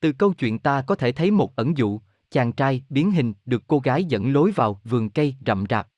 Từ 0.00 0.12
câu 0.12 0.32
chuyện 0.32 0.58
ta 0.58 0.82
có 0.82 0.94
thể 0.94 1.12
thấy 1.12 1.30
một 1.30 1.56
ẩn 1.56 1.76
dụ, 1.76 2.00
chàng 2.34 2.52
trai 2.52 2.82
biến 2.88 3.10
hình 3.10 3.34
được 3.44 3.62
cô 3.66 3.78
gái 3.78 4.04
dẫn 4.04 4.32
lối 4.32 4.50
vào 4.50 4.80
vườn 4.84 5.10
cây 5.10 5.36
rậm 5.46 5.64
rạp. 5.70 5.88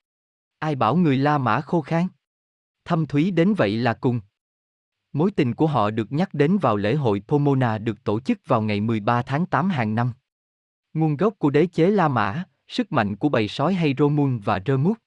Ai 0.59 0.75
bảo 0.75 0.95
người 0.95 1.17
La 1.17 1.37
Mã 1.37 1.61
khô 1.61 1.81
khan? 1.81 2.07
Thâm 2.85 3.05
thúy 3.05 3.31
đến 3.31 3.53
vậy 3.53 3.77
là 3.77 3.93
cùng. 3.93 4.19
Mối 5.13 5.31
tình 5.31 5.55
của 5.55 5.67
họ 5.67 5.89
được 5.89 6.11
nhắc 6.11 6.33
đến 6.33 6.57
vào 6.57 6.77
lễ 6.77 6.95
hội 6.95 7.21
Pomona 7.27 7.77
được 7.77 8.03
tổ 8.03 8.19
chức 8.19 8.39
vào 8.47 8.61
ngày 8.61 8.81
13 8.81 9.21
tháng 9.21 9.45
8 9.45 9.69
hàng 9.69 9.95
năm. 9.95 10.11
Nguồn 10.93 11.17
gốc 11.17 11.33
của 11.39 11.49
đế 11.49 11.65
chế 11.65 11.91
La 11.91 12.07
Mã, 12.07 12.43
sức 12.67 12.91
mạnh 12.91 13.15
của 13.15 13.29
bầy 13.29 13.47
sói 13.47 13.73
hay 13.73 13.95
Romun 13.97 14.39
và 14.39 14.61
Remus. 14.65 14.97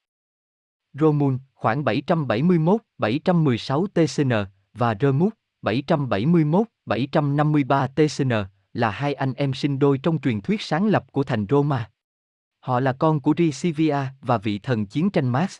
Romun, 0.92 1.38
khoảng 1.54 1.84
771-716 1.84 3.86
TCN, 3.86 4.32
và 4.74 4.94
Remus, 5.00 5.32
771-753 5.62 7.88
TCN, 7.88 8.32
là 8.72 8.90
hai 8.90 9.14
anh 9.14 9.32
em 9.32 9.54
sinh 9.54 9.78
đôi 9.78 9.98
trong 9.98 10.20
truyền 10.20 10.40
thuyết 10.40 10.62
sáng 10.62 10.86
lập 10.86 11.12
của 11.12 11.24
thành 11.24 11.46
Roma. 11.48 11.90
Họ 12.60 12.80
là 12.80 12.92
con 12.92 13.20
của 13.20 13.34
Ricivia 13.38 13.98
và 14.20 14.38
vị 14.38 14.58
thần 14.58 14.86
chiến 14.86 15.10
tranh 15.10 15.28
Mars. 15.28 15.58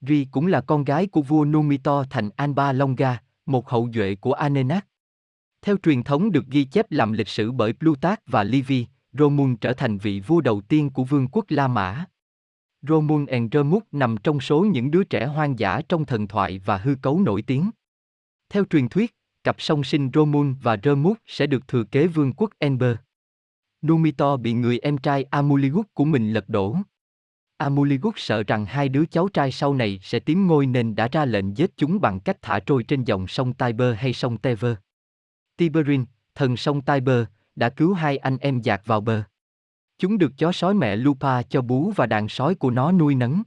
Ri 0.00 0.26
cũng 0.30 0.46
là 0.46 0.60
con 0.60 0.84
gái 0.84 1.06
của 1.06 1.22
vua 1.22 1.44
Numitor 1.44 2.06
thành 2.10 2.30
Alba 2.36 2.72
Longa, 2.72 3.22
một 3.46 3.68
hậu 3.68 3.88
duệ 3.94 4.14
của 4.14 4.32
Anenak. 4.32 4.86
Theo 5.62 5.76
truyền 5.82 6.02
thống 6.02 6.32
được 6.32 6.46
ghi 6.46 6.64
chép 6.64 6.86
làm 6.90 7.12
lịch 7.12 7.28
sử 7.28 7.52
bởi 7.52 7.72
Plutarch 7.72 8.22
và 8.26 8.44
Livy, 8.44 8.86
Romun 9.12 9.56
trở 9.56 9.72
thành 9.72 9.98
vị 9.98 10.20
vua 10.20 10.40
đầu 10.40 10.60
tiên 10.60 10.90
của 10.90 11.04
vương 11.04 11.28
quốc 11.28 11.44
La 11.48 11.68
Mã. 11.68 12.04
Romun 12.82 13.26
and 13.26 13.54
Remus 13.54 13.82
nằm 13.92 14.16
trong 14.16 14.40
số 14.40 14.60
những 14.64 14.90
đứa 14.90 15.04
trẻ 15.04 15.26
hoang 15.26 15.58
dã 15.58 15.80
trong 15.88 16.06
thần 16.06 16.28
thoại 16.28 16.58
và 16.64 16.76
hư 16.76 16.94
cấu 17.02 17.20
nổi 17.20 17.42
tiếng. 17.42 17.70
Theo 18.48 18.64
truyền 18.64 18.88
thuyết, 18.88 19.14
cặp 19.44 19.60
song 19.60 19.84
sinh 19.84 20.10
Romul 20.14 20.52
và 20.62 20.76
Remus 20.82 21.16
sẽ 21.26 21.46
được 21.46 21.68
thừa 21.68 21.84
kế 21.84 22.06
vương 22.06 22.32
quốc 22.32 22.50
Ember. 22.58 22.96
Numitor 23.86 24.40
bị 24.40 24.52
người 24.52 24.78
em 24.78 24.98
trai 24.98 25.22
Amulius 25.22 25.86
của 25.94 26.04
mình 26.04 26.32
lật 26.32 26.48
đổ. 26.48 26.76
Amulius 27.56 28.14
sợ 28.16 28.42
rằng 28.42 28.66
hai 28.66 28.88
đứa 28.88 29.06
cháu 29.06 29.28
trai 29.28 29.52
sau 29.52 29.74
này 29.74 30.00
sẽ 30.02 30.20
tiến 30.20 30.46
ngôi 30.46 30.66
nên 30.66 30.94
đã 30.94 31.08
ra 31.12 31.24
lệnh 31.24 31.56
giết 31.56 31.76
chúng 31.76 32.00
bằng 32.00 32.20
cách 32.20 32.42
thả 32.42 32.60
trôi 32.60 32.82
trên 32.82 33.04
dòng 33.04 33.26
sông 33.26 33.52
Tiber 33.52 33.94
hay 33.96 34.12
sông 34.12 34.38
Tever. 34.38 34.74
Tiberin, 35.56 36.04
thần 36.34 36.56
sông 36.56 36.80
Tiber, 36.80 37.24
đã 37.56 37.68
cứu 37.68 37.94
hai 37.94 38.16
anh 38.16 38.38
em 38.38 38.60
dạt 38.60 38.82
vào 38.84 39.00
bờ. 39.00 39.22
Chúng 39.98 40.18
được 40.18 40.32
chó 40.38 40.52
sói 40.52 40.74
mẹ 40.74 40.96
Lupa 40.96 41.42
cho 41.42 41.62
bú 41.62 41.92
và 41.96 42.06
đàn 42.06 42.28
sói 42.28 42.54
của 42.54 42.70
nó 42.70 42.92
nuôi 42.92 43.14
nấng. 43.14 43.42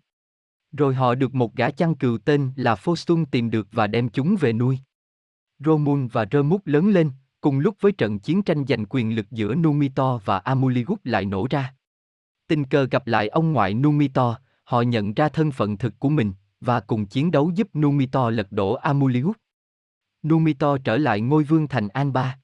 Rồi 0.71 0.95
họ 0.95 1.15
được 1.15 1.35
một 1.35 1.55
gã 1.55 1.71
chăn 1.71 1.95
cừu 1.95 2.17
tên 2.17 2.51
là 2.55 2.75
Phostum 2.75 3.25
tìm 3.25 3.51
được 3.51 3.67
và 3.71 3.87
đem 3.87 4.09
chúng 4.09 4.35
về 4.39 4.53
nuôi. 4.53 4.79
Romul 5.65 6.05
và 6.11 6.25
Remus 6.31 6.61
lớn 6.65 6.89
lên, 6.89 7.11
cùng 7.41 7.59
lúc 7.59 7.75
với 7.79 7.91
trận 7.91 8.19
chiến 8.19 8.43
tranh 8.43 8.65
giành 8.67 8.85
quyền 8.89 9.15
lực 9.15 9.31
giữa 9.31 9.55
Numitor 9.55 10.21
và 10.25 10.37
Amuligut 10.37 10.99
lại 11.03 11.25
nổ 11.25 11.47
ra. 11.49 11.73
Tình 12.47 12.65
cờ 12.65 12.87
gặp 12.91 13.07
lại 13.07 13.27
ông 13.27 13.53
ngoại 13.53 13.73
Numitor, 13.73 14.35
họ 14.63 14.81
nhận 14.81 15.13
ra 15.13 15.29
thân 15.29 15.51
phận 15.51 15.77
thực 15.77 15.99
của 15.99 16.09
mình, 16.09 16.33
và 16.61 16.79
cùng 16.79 17.05
chiến 17.05 17.31
đấu 17.31 17.51
giúp 17.55 17.67
Numitor 17.77 18.33
lật 18.33 18.51
đổ 18.51 18.73
Amuligut. 18.73 19.37
Numitor 20.27 20.79
trở 20.83 20.97
lại 20.97 21.21
ngôi 21.21 21.43
vương 21.43 21.67
thành 21.67 21.87
Anba. 21.87 22.39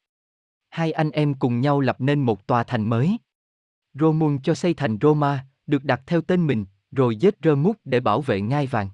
Hai 0.69 0.91
anh 0.91 1.11
em 1.11 1.33
cùng 1.33 1.61
nhau 1.61 1.79
lập 1.79 2.01
nên 2.01 2.21
một 2.21 2.47
tòa 2.47 2.63
thành 2.63 2.89
mới. 2.89 3.17
Romul 3.93 4.35
cho 4.43 4.55
xây 4.55 4.73
thành 4.73 4.97
Roma, 5.01 5.45
được 5.67 5.83
đặt 5.83 6.01
theo 6.05 6.21
tên 6.21 6.47
mình, 6.47 6.65
rồi 6.91 7.15
giết 7.15 7.35
Remus 7.43 7.75
để 7.85 7.99
bảo 7.99 8.21
vệ 8.21 8.41
ngai 8.41 8.67
vàng. 8.67 8.89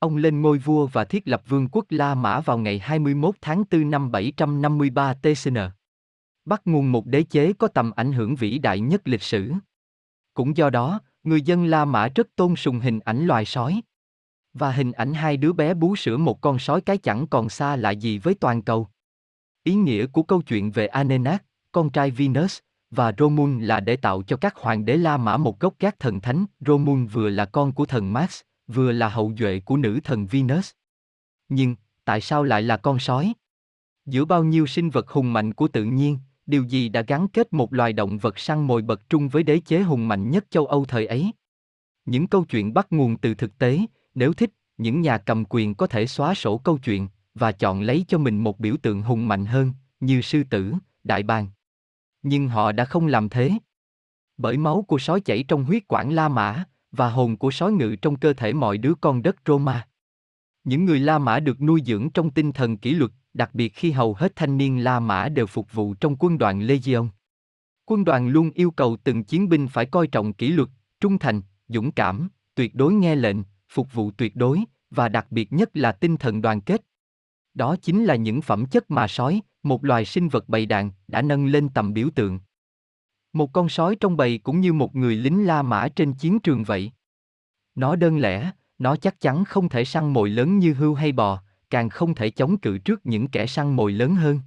Ông 0.00 0.16
lên 0.16 0.42
ngôi 0.42 0.58
vua 0.58 0.86
và 0.86 1.04
thiết 1.04 1.28
lập 1.28 1.42
vương 1.48 1.68
quốc 1.72 1.84
La 1.88 2.14
Mã 2.14 2.40
vào 2.40 2.58
ngày 2.58 2.78
21 2.78 3.34
tháng 3.40 3.64
4 3.70 3.90
năm 3.90 4.10
753 4.10 5.14
TCN. 5.14 5.58
Bắt 6.44 6.62
nguồn 6.64 6.92
một 6.92 7.06
đế 7.06 7.22
chế 7.22 7.52
có 7.52 7.68
tầm 7.68 7.90
ảnh 7.96 8.12
hưởng 8.12 8.34
vĩ 8.34 8.58
đại 8.58 8.80
nhất 8.80 9.00
lịch 9.04 9.22
sử. 9.22 9.52
Cũng 10.34 10.56
do 10.56 10.70
đó, 10.70 11.00
người 11.22 11.42
dân 11.42 11.64
La 11.64 11.84
Mã 11.84 12.08
rất 12.08 12.28
tôn 12.36 12.56
sùng 12.56 12.80
hình 12.80 13.00
ảnh 13.00 13.26
loài 13.26 13.44
sói. 13.44 13.82
Và 14.54 14.72
hình 14.72 14.92
ảnh 14.92 15.14
hai 15.14 15.36
đứa 15.36 15.52
bé 15.52 15.74
bú 15.74 15.96
sữa 15.96 16.16
một 16.16 16.40
con 16.40 16.58
sói 16.58 16.80
cái 16.80 16.98
chẳng 16.98 17.26
còn 17.26 17.48
xa 17.48 17.76
lạ 17.76 17.90
gì 17.90 18.18
với 18.18 18.34
toàn 18.34 18.62
cầu. 18.62 18.88
Ý 19.64 19.74
nghĩa 19.74 20.06
của 20.06 20.22
câu 20.22 20.42
chuyện 20.42 20.70
về 20.70 20.86
Anenac, 20.86 21.44
con 21.72 21.90
trai 21.90 22.10
Venus, 22.10 22.58
và 22.90 23.12
Romun 23.18 23.60
là 23.60 23.80
để 23.80 23.96
tạo 23.96 24.22
cho 24.22 24.36
các 24.36 24.56
hoàng 24.56 24.84
đế 24.84 24.96
La 24.96 25.16
Mã 25.16 25.36
một 25.36 25.60
gốc 25.60 25.74
gác 25.78 25.98
thần 25.98 26.20
thánh. 26.20 26.44
Romun 26.66 27.06
vừa 27.06 27.28
là 27.28 27.44
con 27.44 27.72
của 27.72 27.86
thần 27.86 28.12
Mars, 28.12 28.40
vừa 28.72 28.92
là 28.92 29.08
hậu 29.08 29.32
duệ 29.38 29.60
của 29.60 29.76
nữ 29.76 30.00
thần 30.04 30.26
Venus. 30.26 30.70
Nhưng, 31.48 31.76
tại 32.04 32.20
sao 32.20 32.42
lại 32.44 32.62
là 32.62 32.76
con 32.76 32.98
sói? 32.98 33.32
Giữa 34.06 34.24
bao 34.24 34.44
nhiêu 34.44 34.66
sinh 34.66 34.90
vật 34.90 35.08
hùng 35.08 35.32
mạnh 35.32 35.52
của 35.52 35.68
tự 35.68 35.84
nhiên, 35.84 36.18
điều 36.46 36.64
gì 36.64 36.88
đã 36.88 37.02
gắn 37.02 37.28
kết 37.28 37.52
một 37.52 37.72
loài 37.72 37.92
động 37.92 38.18
vật 38.18 38.38
săn 38.38 38.66
mồi 38.66 38.82
bậc 38.82 39.08
trung 39.08 39.28
với 39.28 39.42
đế 39.42 39.60
chế 39.60 39.80
hùng 39.80 40.08
mạnh 40.08 40.30
nhất 40.30 40.44
châu 40.50 40.66
Âu 40.66 40.84
thời 40.84 41.06
ấy? 41.06 41.32
Những 42.04 42.26
câu 42.26 42.44
chuyện 42.44 42.74
bắt 42.74 42.86
nguồn 42.90 43.16
từ 43.16 43.34
thực 43.34 43.58
tế, 43.58 43.80
nếu 44.14 44.32
thích, 44.32 44.50
những 44.78 45.00
nhà 45.00 45.18
cầm 45.18 45.44
quyền 45.48 45.74
có 45.74 45.86
thể 45.86 46.06
xóa 46.06 46.34
sổ 46.34 46.58
câu 46.58 46.78
chuyện 46.78 47.08
và 47.34 47.52
chọn 47.52 47.80
lấy 47.80 48.04
cho 48.08 48.18
mình 48.18 48.44
một 48.44 48.60
biểu 48.60 48.76
tượng 48.82 49.02
hùng 49.02 49.28
mạnh 49.28 49.46
hơn, 49.46 49.72
như 50.00 50.20
sư 50.20 50.42
tử, 50.50 50.74
đại 51.04 51.22
bàng. 51.22 51.48
Nhưng 52.22 52.48
họ 52.48 52.72
đã 52.72 52.84
không 52.84 53.06
làm 53.06 53.28
thế. 53.28 53.52
Bởi 54.36 54.56
máu 54.56 54.82
của 54.82 54.98
sói 54.98 55.20
chảy 55.20 55.42
trong 55.48 55.64
huyết 55.64 55.82
quản 55.88 56.12
La 56.12 56.28
Mã, 56.28 56.64
và 56.92 57.10
hồn 57.10 57.36
của 57.36 57.50
sói 57.50 57.72
ngự 57.72 57.96
trong 58.02 58.16
cơ 58.16 58.32
thể 58.32 58.52
mọi 58.52 58.78
đứa 58.78 58.94
con 59.00 59.22
đất 59.22 59.36
Roma. 59.46 59.86
Những 60.64 60.84
người 60.84 61.00
La 61.00 61.18
Mã 61.18 61.40
được 61.40 61.60
nuôi 61.62 61.82
dưỡng 61.86 62.10
trong 62.10 62.30
tinh 62.30 62.52
thần 62.52 62.76
kỷ 62.76 62.94
luật, 62.94 63.10
đặc 63.34 63.54
biệt 63.54 63.68
khi 63.68 63.90
hầu 63.90 64.14
hết 64.14 64.36
thanh 64.36 64.58
niên 64.58 64.84
La 64.84 65.00
Mã 65.00 65.28
đều 65.28 65.46
phục 65.46 65.72
vụ 65.72 65.94
trong 65.94 66.16
quân 66.18 66.38
đoàn 66.38 66.62
Legion. 66.62 67.08
Quân 67.84 68.04
đoàn 68.04 68.28
luôn 68.28 68.50
yêu 68.50 68.70
cầu 68.70 68.96
từng 69.04 69.24
chiến 69.24 69.48
binh 69.48 69.68
phải 69.68 69.86
coi 69.86 70.06
trọng 70.06 70.32
kỷ 70.32 70.48
luật, 70.48 70.68
trung 71.00 71.18
thành, 71.18 71.42
dũng 71.68 71.92
cảm, 71.92 72.28
tuyệt 72.54 72.74
đối 72.74 72.92
nghe 72.92 73.14
lệnh, 73.14 73.36
phục 73.68 73.94
vụ 73.94 74.10
tuyệt 74.10 74.36
đối, 74.36 74.60
và 74.90 75.08
đặc 75.08 75.26
biệt 75.30 75.52
nhất 75.52 75.76
là 75.76 75.92
tinh 75.92 76.16
thần 76.16 76.42
đoàn 76.42 76.60
kết. 76.60 76.80
Đó 77.54 77.76
chính 77.82 78.04
là 78.04 78.14
những 78.14 78.42
phẩm 78.42 78.66
chất 78.66 78.90
mà 78.90 79.08
sói, 79.08 79.42
một 79.62 79.84
loài 79.84 80.04
sinh 80.04 80.28
vật 80.28 80.48
bầy 80.48 80.66
đàn, 80.66 80.90
đã 81.08 81.22
nâng 81.22 81.46
lên 81.46 81.68
tầm 81.68 81.92
biểu 81.92 82.10
tượng. 82.14 82.40
Một 83.32 83.52
con 83.52 83.68
sói 83.68 83.96
trong 83.96 84.16
bầy 84.16 84.38
cũng 84.38 84.60
như 84.60 84.72
một 84.72 84.96
người 84.96 85.16
lính 85.16 85.46
La 85.46 85.62
Mã 85.62 85.88
trên 85.88 86.14
chiến 86.14 86.40
trường 86.40 86.64
vậy. 86.64 86.92
Nó 87.74 87.96
đơn 87.96 88.18
lẻ, 88.18 88.50
nó 88.78 88.96
chắc 88.96 89.20
chắn 89.20 89.44
không 89.44 89.68
thể 89.68 89.84
săn 89.84 90.12
mồi 90.12 90.30
lớn 90.30 90.58
như 90.58 90.74
hươu 90.74 90.94
hay 90.94 91.12
bò, 91.12 91.42
càng 91.70 91.88
không 91.88 92.14
thể 92.14 92.30
chống 92.30 92.58
cự 92.58 92.78
trước 92.78 93.06
những 93.06 93.28
kẻ 93.28 93.46
săn 93.46 93.76
mồi 93.76 93.92
lớn 93.92 94.14
hơn. 94.14 94.40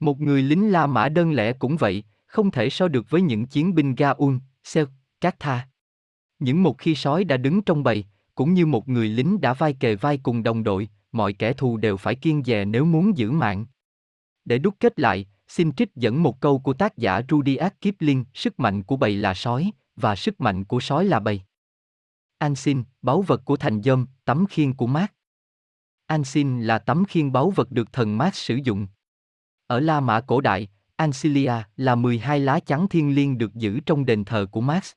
Một 0.00 0.20
người 0.20 0.42
lính 0.42 0.72
La 0.72 0.86
Mã 0.86 1.08
đơn 1.08 1.32
lẻ 1.32 1.52
cũng 1.52 1.76
vậy, 1.76 2.04
không 2.26 2.50
thể 2.50 2.70
so 2.70 2.88
được 2.88 3.10
với 3.10 3.20
những 3.20 3.46
chiến 3.46 3.74
binh 3.74 3.94
Gaun, 3.94 4.38
Seo, 4.64 4.86
Cát 5.20 5.40
Tha. 5.40 5.68
Những 6.38 6.62
một 6.62 6.78
khi 6.78 6.94
sói 6.94 7.24
đã 7.24 7.36
đứng 7.36 7.62
trong 7.62 7.82
bầy, 7.82 8.04
cũng 8.34 8.54
như 8.54 8.66
một 8.66 8.88
người 8.88 9.08
lính 9.08 9.40
đã 9.40 9.54
vai 9.54 9.72
kề 9.72 9.94
vai 9.94 10.18
cùng 10.18 10.42
đồng 10.42 10.64
đội, 10.64 10.88
mọi 11.12 11.32
kẻ 11.32 11.52
thù 11.52 11.76
đều 11.76 11.96
phải 11.96 12.14
kiên 12.14 12.42
dè 12.44 12.64
nếu 12.64 12.84
muốn 12.84 13.18
giữ 13.18 13.30
mạng. 13.30 13.66
Để 14.44 14.58
đúc 14.58 14.74
kết 14.80 14.98
lại, 14.98 15.26
xin 15.48 15.72
trích 15.72 15.94
dẫn 15.96 16.22
một 16.22 16.40
câu 16.40 16.58
của 16.58 16.72
tác 16.72 16.96
giả 16.96 17.22
Rudyard 17.28 17.74
Kipling, 17.80 18.24
sức 18.34 18.60
mạnh 18.60 18.82
của 18.82 18.96
bầy 18.96 19.16
là 19.16 19.34
sói, 19.34 19.72
và 19.96 20.16
sức 20.16 20.40
mạnh 20.40 20.64
của 20.64 20.80
sói 20.80 21.04
là 21.04 21.20
bầy. 21.20 21.40
Ansin, 22.38 22.82
báu 23.02 23.22
vật 23.22 23.42
của 23.44 23.56
thành 23.56 23.82
dâm, 23.82 24.06
tấm 24.24 24.46
khiên 24.46 24.74
của 24.74 24.86
mát. 24.86 25.14
Ansin 26.06 26.62
là 26.62 26.78
tấm 26.78 27.04
khiên 27.04 27.32
báu 27.32 27.50
vật 27.50 27.70
được 27.70 27.92
thần 27.92 28.18
mát 28.18 28.34
sử 28.34 28.58
dụng. 28.64 28.86
Ở 29.66 29.80
La 29.80 30.00
Mã 30.00 30.20
cổ 30.20 30.40
đại, 30.40 30.68
Ancilia 30.96 31.52
là 31.76 31.94
12 31.94 32.40
lá 32.40 32.60
chắn 32.60 32.88
thiên 32.88 33.14
liêng 33.14 33.38
được 33.38 33.54
giữ 33.54 33.80
trong 33.86 34.04
đền 34.04 34.24
thờ 34.24 34.46
của 34.50 34.60
Mars. 34.60 34.92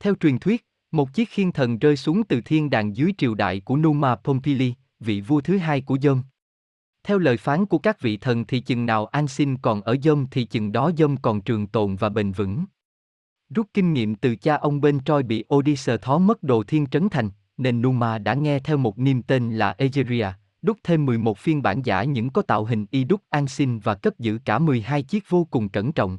Theo 0.00 0.14
truyền 0.14 0.38
thuyết, 0.38 0.66
một 0.90 1.14
chiếc 1.14 1.28
khiên 1.28 1.52
thần 1.52 1.78
rơi 1.78 1.96
xuống 1.96 2.24
từ 2.24 2.40
thiên 2.44 2.70
đàng 2.70 2.96
dưới 2.96 3.12
triều 3.18 3.34
đại 3.34 3.60
của 3.60 3.76
Numa 3.76 4.16
Pompili, 4.16 4.74
vị 5.00 5.20
vua 5.20 5.40
thứ 5.40 5.58
hai 5.58 5.80
của 5.80 5.98
Dông. 6.02 6.22
Theo 7.04 7.18
lời 7.18 7.36
phán 7.36 7.66
của 7.66 7.78
các 7.78 8.00
vị 8.00 8.16
thần 8.16 8.44
thì 8.44 8.60
chừng 8.60 8.86
nào 8.86 9.06
an 9.06 9.28
sinh 9.28 9.56
còn 9.56 9.82
ở 9.82 9.96
dông 10.02 10.26
thì 10.30 10.44
chừng 10.44 10.72
đó 10.72 10.90
dông 10.98 11.16
còn 11.16 11.40
trường 11.40 11.66
tồn 11.66 11.96
và 11.96 12.08
bền 12.08 12.32
vững. 12.32 12.64
Rút 13.54 13.66
kinh 13.74 13.92
nghiệm 13.92 14.14
từ 14.14 14.36
cha 14.36 14.56
ông 14.56 14.80
bên 14.80 15.04
Troy 15.04 15.22
bị 15.22 15.44
Odysseus 15.54 16.00
thó 16.02 16.18
mất 16.18 16.42
đồ 16.42 16.62
thiên 16.62 16.86
trấn 16.86 17.08
thành, 17.08 17.30
nên 17.56 17.82
Numa 17.82 18.18
đã 18.18 18.34
nghe 18.34 18.58
theo 18.58 18.76
một 18.76 18.98
niêm 18.98 19.22
tên 19.22 19.56
là 19.56 19.74
Egeria, 19.78 20.26
đúc 20.62 20.78
thêm 20.84 21.06
11 21.06 21.38
phiên 21.38 21.62
bản 21.62 21.82
giả 21.82 22.04
những 22.04 22.30
có 22.30 22.42
tạo 22.42 22.64
hình 22.64 22.86
y 22.90 23.04
đúc 23.04 23.22
an 23.28 23.48
sinh 23.48 23.78
và 23.78 23.94
cất 23.94 24.18
giữ 24.18 24.38
cả 24.44 24.58
12 24.58 25.02
chiếc 25.02 25.24
vô 25.28 25.44
cùng 25.50 25.68
cẩn 25.68 25.92
trọng. 25.92 26.18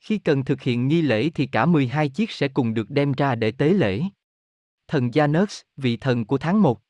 Khi 0.00 0.18
cần 0.18 0.44
thực 0.44 0.62
hiện 0.62 0.88
nghi 0.88 1.02
lễ 1.02 1.30
thì 1.34 1.46
cả 1.46 1.66
12 1.66 2.08
chiếc 2.08 2.30
sẽ 2.30 2.48
cùng 2.48 2.74
được 2.74 2.90
đem 2.90 3.12
ra 3.12 3.34
để 3.34 3.50
tế 3.50 3.72
lễ. 3.72 4.02
Thần 4.88 5.08
Janus, 5.08 5.62
vị 5.76 5.96
thần 5.96 6.24
của 6.24 6.38
tháng 6.38 6.62
1. 6.62 6.80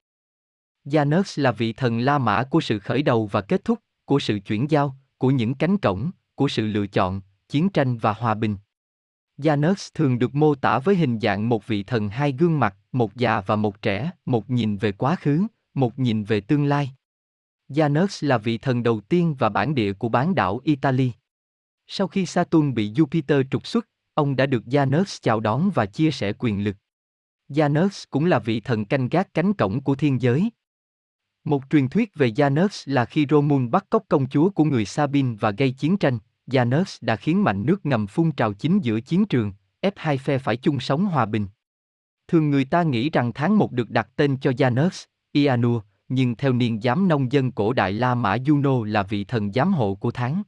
Janus 0.85 1.43
là 1.43 1.53
vị 1.53 1.73
thần 1.73 1.99
La 1.99 2.19
Mã 2.19 2.45
của 2.51 2.61
sự 2.61 2.79
khởi 2.79 3.03
đầu 3.03 3.27
và 3.27 3.41
kết 3.41 3.65
thúc, 3.65 3.79
của 4.05 4.19
sự 4.19 4.39
chuyển 4.47 4.71
giao, 4.71 4.97
của 5.19 5.31
những 5.31 5.55
cánh 5.55 5.79
cổng, 5.79 6.11
của 6.35 6.49
sự 6.49 6.67
lựa 6.67 6.87
chọn, 6.87 7.21
chiến 7.49 7.69
tranh 7.69 7.99
và 7.99 8.13
hòa 8.13 8.35
bình. 8.35 8.57
Janus 9.39 9.91
thường 9.95 10.19
được 10.19 10.35
mô 10.35 10.55
tả 10.55 10.79
với 10.79 10.97
hình 10.97 11.21
dạng 11.21 11.49
một 11.49 11.67
vị 11.67 11.83
thần 11.83 12.09
hai 12.09 12.33
gương 12.33 12.61
mặt, 12.61 12.77
một 12.93 13.17
già 13.17 13.41
và 13.41 13.57
một 13.57 13.83
trẻ, 13.83 14.11
một 14.27 14.51
nhìn 14.51 14.77
về 14.77 14.93
quá 14.93 15.17
khứ, 15.17 15.47
một 15.75 15.99
nhìn 15.99 16.25
về 16.25 16.41
tương 16.41 16.65
lai. 16.65 16.91
Janus 17.69 18.27
là 18.27 18.39
vị 18.39 18.59
thần 18.59 18.83
đầu 18.83 19.01
tiên 19.01 19.35
và 19.39 19.49
bản 19.49 19.75
địa 19.75 19.93
của 19.93 20.09
bán 20.09 20.35
đảo 20.35 20.61
Italy. 20.65 21.13
Sau 21.87 22.09
khi 22.09 22.27
Saturn 22.27 22.75
bị 22.75 22.93
Jupiter 22.93 23.43
trục 23.51 23.67
xuất, 23.67 23.89
ông 24.15 24.37
đã 24.37 24.47
được 24.47 24.63
Janus 24.67 25.19
chào 25.23 25.41
đón 25.41 25.71
và 25.75 25.87
chia 25.87 26.11
sẻ 26.11 26.33
quyền 26.39 26.65
lực. 26.65 26.77
Janus 27.49 28.05
cũng 28.11 28.25
là 28.25 28.39
vị 28.39 28.61
thần 28.61 28.85
canh 28.85 29.09
gác 29.09 29.35
cánh 29.35 29.53
cổng 29.53 29.81
của 29.81 29.95
thiên 29.95 30.23
giới. 30.23 30.51
Một 31.45 31.63
truyền 31.71 31.89
thuyết 31.89 32.15
về 32.15 32.29
Janus 32.29 32.93
là 32.93 33.05
khi 33.05 33.27
Romun 33.31 33.71
bắt 33.71 33.87
cóc 33.91 34.05
công 34.09 34.29
chúa 34.29 34.51
của 34.51 34.65
người 34.65 34.85
Sabin 34.85 35.37
và 35.37 35.51
gây 35.51 35.71
chiến 35.71 35.97
tranh, 35.97 36.19
Janus 36.47 36.99
đã 37.01 37.17
khiến 37.17 37.45
mạnh 37.45 37.67
nước 37.67 37.87
ngầm 37.87 38.07
phun 38.07 38.33
trào 38.33 38.53
chính 38.53 38.81
giữa 38.81 39.01
chiến 39.01 39.25
trường, 39.25 39.53
ép 39.81 39.95
hai 39.97 40.19
phe 40.19 40.39
phải 40.39 40.57
chung 40.57 40.81
sống 40.81 41.05
hòa 41.05 41.27
bình. 41.27 41.47
Thường 42.29 42.51
người 42.51 42.65
ta 42.65 42.83
nghĩ 42.83 43.11
rằng 43.11 43.33
tháng 43.33 43.59
một 43.59 43.73
được 43.73 43.91
đặt 43.91 44.09
tên 44.17 44.37
cho 44.37 44.51
Janus, 44.51 45.05
Ianur, 45.33 45.83
nhưng 46.09 46.37
theo 46.37 46.53
niên 46.53 46.81
giám 46.81 47.09
nông 47.09 47.33
dân 47.33 47.53
cổ 47.53 47.73
đại 47.73 47.93
La 47.93 48.15
Mã 48.15 48.37
Juno 48.37 48.85
là 48.85 49.03
vị 49.03 49.25
thần 49.25 49.53
giám 49.53 49.73
hộ 49.73 49.95
của 49.95 50.11
tháng. 50.11 50.43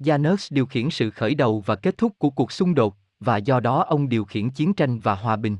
Janus 0.00 0.48
điều 0.50 0.66
khiển 0.66 0.90
sự 0.90 1.10
khởi 1.10 1.34
đầu 1.34 1.62
và 1.66 1.76
kết 1.76 1.98
thúc 1.98 2.12
của 2.18 2.30
cuộc 2.30 2.52
xung 2.52 2.74
đột, 2.74 2.96
và 3.20 3.36
do 3.36 3.60
đó 3.60 3.84
ông 3.88 4.08
điều 4.08 4.24
khiển 4.24 4.50
chiến 4.50 4.74
tranh 4.74 4.98
và 4.98 5.14
hòa 5.14 5.36
bình. 5.36 5.56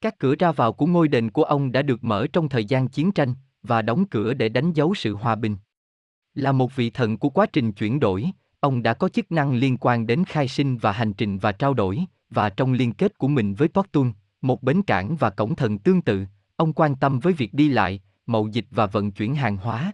Các 0.00 0.18
cửa 0.18 0.34
ra 0.38 0.52
vào 0.52 0.72
của 0.72 0.86
ngôi 0.86 1.08
đền 1.08 1.30
của 1.30 1.44
ông 1.44 1.72
đã 1.72 1.82
được 1.82 2.04
mở 2.04 2.26
trong 2.32 2.48
thời 2.48 2.64
gian 2.64 2.88
chiến 2.88 3.12
tranh, 3.12 3.34
và 3.66 3.82
đóng 3.82 4.04
cửa 4.06 4.34
để 4.34 4.48
đánh 4.48 4.72
dấu 4.72 4.94
sự 4.94 5.14
hòa 5.14 5.34
bình. 5.34 5.56
Là 6.34 6.52
một 6.52 6.76
vị 6.76 6.90
thần 6.90 7.18
của 7.18 7.28
quá 7.28 7.46
trình 7.46 7.72
chuyển 7.72 8.00
đổi, 8.00 8.30
ông 8.60 8.82
đã 8.82 8.94
có 8.94 9.08
chức 9.08 9.32
năng 9.32 9.54
liên 9.54 9.76
quan 9.80 10.06
đến 10.06 10.24
khai 10.24 10.48
sinh 10.48 10.78
và 10.78 10.92
hành 10.92 11.12
trình 11.12 11.38
và 11.38 11.52
trao 11.52 11.74
đổi, 11.74 12.04
và 12.30 12.50
trong 12.50 12.72
liên 12.72 12.92
kết 12.92 13.18
của 13.18 13.28
mình 13.28 13.54
với 13.54 13.68
Portun, 13.68 14.12
một 14.40 14.62
bến 14.62 14.82
cảng 14.82 15.16
và 15.16 15.30
cổng 15.30 15.54
thần 15.54 15.78
tương 15.78 16.02
tự, 16.02 16.24
ông 16.56 16.72
quan 16.72 16.96
tâm 16.96 17.20
với 17.20 17.32
việc 17.32 17.54
đi 17.54 17.68
lại, 17.68 18.00
mậu 18.26 18.48
dịch 18.48 18.66
và 18.70 18.86
vận 18.86 19.12
chuyển 19.12 19.34
hàng 19.34 19.56
hóa. 19.56 19.92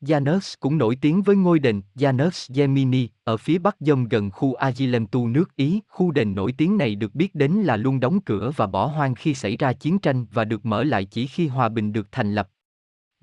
Janus 0.00 0.54
cũng 0.60 0.78
nổi 0.78 0.96
tiếng 1.00 1.22
với 1.22 1.36
ngôi 1.36 1.58
đền 1.58 1.82
Janus 1.94 2.54
Gemini 2.54 3.08
ở 3.24 3.36
phía 3.36 3.58
bắc 3.58 3.76
dông 3.80 4.08
gần 4.08 4.30
khu 4.30 4.54
Agilemtu 4.54 5.28
nước 5.28 5.56
Ý. 5.56 5.80
Khu 5.88 6.10
đền 6.10 6.34
nổi 6.34 6.52
tiếng 6.52 6.78
này 6.78 6.94
được 6.94 7.14
biết 7.14 7.34
đến 7.34 7.52
là 7.52 7.76
luôn 7.76 8.00
đóng 8.00 8.20
cửa 8.20 8.52
và 8.56 8.66
bỏ 8.66 8.86
hoang 8.86 9.14
khi 9.14 9.34
xảy 9.34 9.56
ra 9.56 9.72
chiến 9.72 9.98
tranh 9.98 10.26
và 10.32 10.44
được 10.44 10.66
mở 10.66 10.84
lại 10.84 11.04
chỉ 11.04 11.26
khi 11.26 11.46
hòa 11.46 11.68
bình 11.68 11.92
được 11.92 12.08
thành 12.12 12.34
lập. 12.34 12.48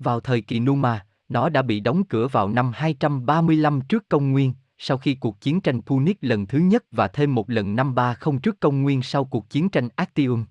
Vào 0.04 0.20
thời 0.20 0.40
kỳ 0.40 0.60
Numa, 0.60 1.06
nó 1.28 1.48
đã 1.48 1.62
bị 1.62 1.80
đóng 1.80 2.04
cửa 2.04 2.28
vào 2.28 2.48
năm 2.48 2.72
235 2.74 3.80
trước 3.80 4.08
công 4.08 4.32
nguyên, 4.32 4.52
sau 4.78 4.98
khi 4.98 5.14
cuộc 5.14 5.40
chiến 5.40 5.60
tranh 5.60 5.82
Punic 5.82 6.18
lần 6.20 6.46
thứ 6.46 6.58
nhất 6.58 6.84
và 6.90 7.08
thêm 7.08 7.34
một 7.34 7.50
lần 7.50 7.76
năm 7.76 7.94
30 7.94 8.38
trước 8.42 8.60
công 8.60 8.82
nguyên 8.82 9.02
sau 9.02 9.24
cuộc 9.24 9.50
chiến 9.50 9.68
tranh 9.68 9.88
Actium. 9.96 10.44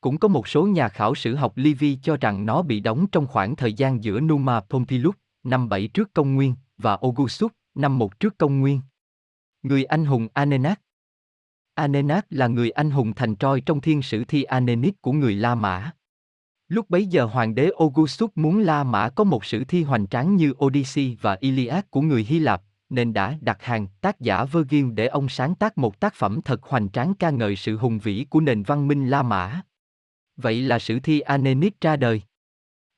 Cũng 0.00 0.18
có 0.18 0.28
một 0.28 0.48
số 0.48 0.66
nhà 0.66 0.88
khảo 0.88 1.14
sử 1.14 1.34
học 1.34 1.52
Livy 1.56 1.98
cho 2.02 2.16
rằng 2.16 2.46
nó 2.46 2.62
bị 2.62 2.80
đóng 2.80 3.06
trong 3.12 3.26
khoảng 3.26 3.56
thời 3.56 3.72
gian 3.72 4.04
giữa 4.04 4.20
Numa 4.20 4.60
Pompilius, 4.60 5.14
năm 5.44 5.68
7 5.68 5.88
trước 5.88 6.14
công 6.14 6.34
nguyên, 6.34 6.54
và 6.78 6.98
Augustus, 7.02 7.52
năm 7.74 7.98
1 7.98 8.20
trước 8.20 8.38
công 8.38 8.60
nguyên. 8.60 8.80
Người 9.62 9.84
anh 9.84 10.04
hùng 10.04 10.28
Anenac 10.34 10.80
Anenac 11.74 12.26
là 12.30 12.46
người 12.46 12.70
anh 12.70 12.90
hùng 12.90 13.12
thành 13.14 13.36
Troy 13.36 13.60
trong 13.66 13.80
thiên 13.80 14.02
sử 14.02 14.24
thi 14.24 14.42
Anenic 14.42 15.02
của 15.02 15.12
người 15.12 15.34
La 15.34 15.54
Mã. 15.54 15.90
Lúc 16.68 16.90
bấy 16.90 17.06
giờ 17.06 17.24
hoàng 17.24 17.54
đế 17.54 17.70
Augustus 17.78 18.30
muốn 18.34 18.58
La 18.58 18.84
Mã 18.84 19.08
có 19.08 19.24
một 19.24 19.44
sử 19.44 19.64
thi 19.64 19.82
hoành 19.82 20.06
tráng 20.06 20.36
như 20.36 20.54
Odyssey 20.64 21.16
và 21.20 21.36
Iliad 21.40 21.84
của 21.90 22.00
người 22.00 22.24
Hy 22.24 22.38
Lạp, 22.38 22.62
nên 22.88 23.12
đã 23.12 23.38
đặt 23.40 23.62
hàng 23.62 23.86
tác 24.00 24.20
giả 24.20 24.44
Virgil 24.44 24.92
để 24.92 25.06
ông 25.06 25.28
sáng 25.28 25.54
tác 25.54 25.78
một 25.78 26.00
tác 26.00 26.14
phẩm 26.14 26.40
thật 26.44 26.62
hoành 26.62 26.88
tráng 26.88 27.14
ca 27.14 27.30
ngợi 27.30 27.56
sự 27.56 27.76
hùng 27.76 27.98
vĩ 27.98 28.26
của 28.30 28.40
nền 28.40 28.62
văn 28.62 28.88
minh 28.88 29.10
La 29.10 29.22
Mã. 29.22 29.60
Vậy 30.36 30.62
là 30.62 30.78
sử 30.78 31.00
thi 31.00 31.20
Anenid 31.20 31.72
ra 31.80 31.96
đời. 31.96 32.22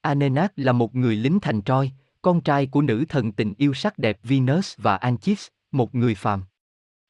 Anenac 0.00 0.52
là 0.56 0.72
một 0.72 0.94
người 0.94 1.16
lính 1.16 1.40
thành 1.40 1.62
Troy, 1.62 1.90
con 2.22 2.40
trai 2.40 2.66
của 2.66 2.82
nữ 2.82 3.04
thần 3.08 3.32
tình 3.32 3.54
yêu 3.58 3.74
sắc 3.74 3.98
đẹp 3.98 4.18
Venus 4.22 4.74
và 4.78 4.96
Anchis, 4.96 5.46
một 5.72 5.94
người 5.94 6.14
phàm. 6.14 6.44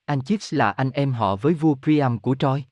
Anchis 0.05 0.55
là 0.55 0.71
anh 0.71 0.91
em 0.91 1.13
họ 1.13 1.37
với 1.37 1.55
vua 1.55 1.75
Priam 1.83 2.19
của 2.19 2.35
Troy. 2.35 2.63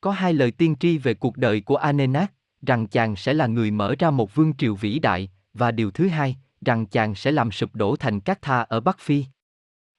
Có 0.00 0.10
hai 0.10 0.32
lời 0.32 0.50
tiên 0.50 0.76
tri 0.80 0.98
về 0.98 1.14
cuộc 1.14 1.36
đời 1.36 1.60
của 1.60 1.76
Anenac, 1.76 2.32
rằng 2.66 2.86
chàng 2.86 3.16
sẽ 3.16 3.34
là 3.34 3.46
người 3.46 3.70
mở 3.70 3.94
ra 3.98 4.10
một 4.10 4.34
vương 4.34 4.56
triều 4.56 4.74
vĩ 4.74 4.98
đại, 4.98 5.30
và 5.54 5.70
điều 5.70 5.90
thứ 5.90 6.08
hai, 6.08 6.36
rằng 6.60 6.86
chàng 6.86 7.14
sẽ 7.14 7.32
làm 7.32 7.50
sụp 7.50 7.74
đổ 7.74 7.96
thành 7.96 8.20
các 8.20 8.42
tha 8.42 8.60
ở 8.60 8.80
Bắc 8.80 8.98
Phi. 8.98 9.24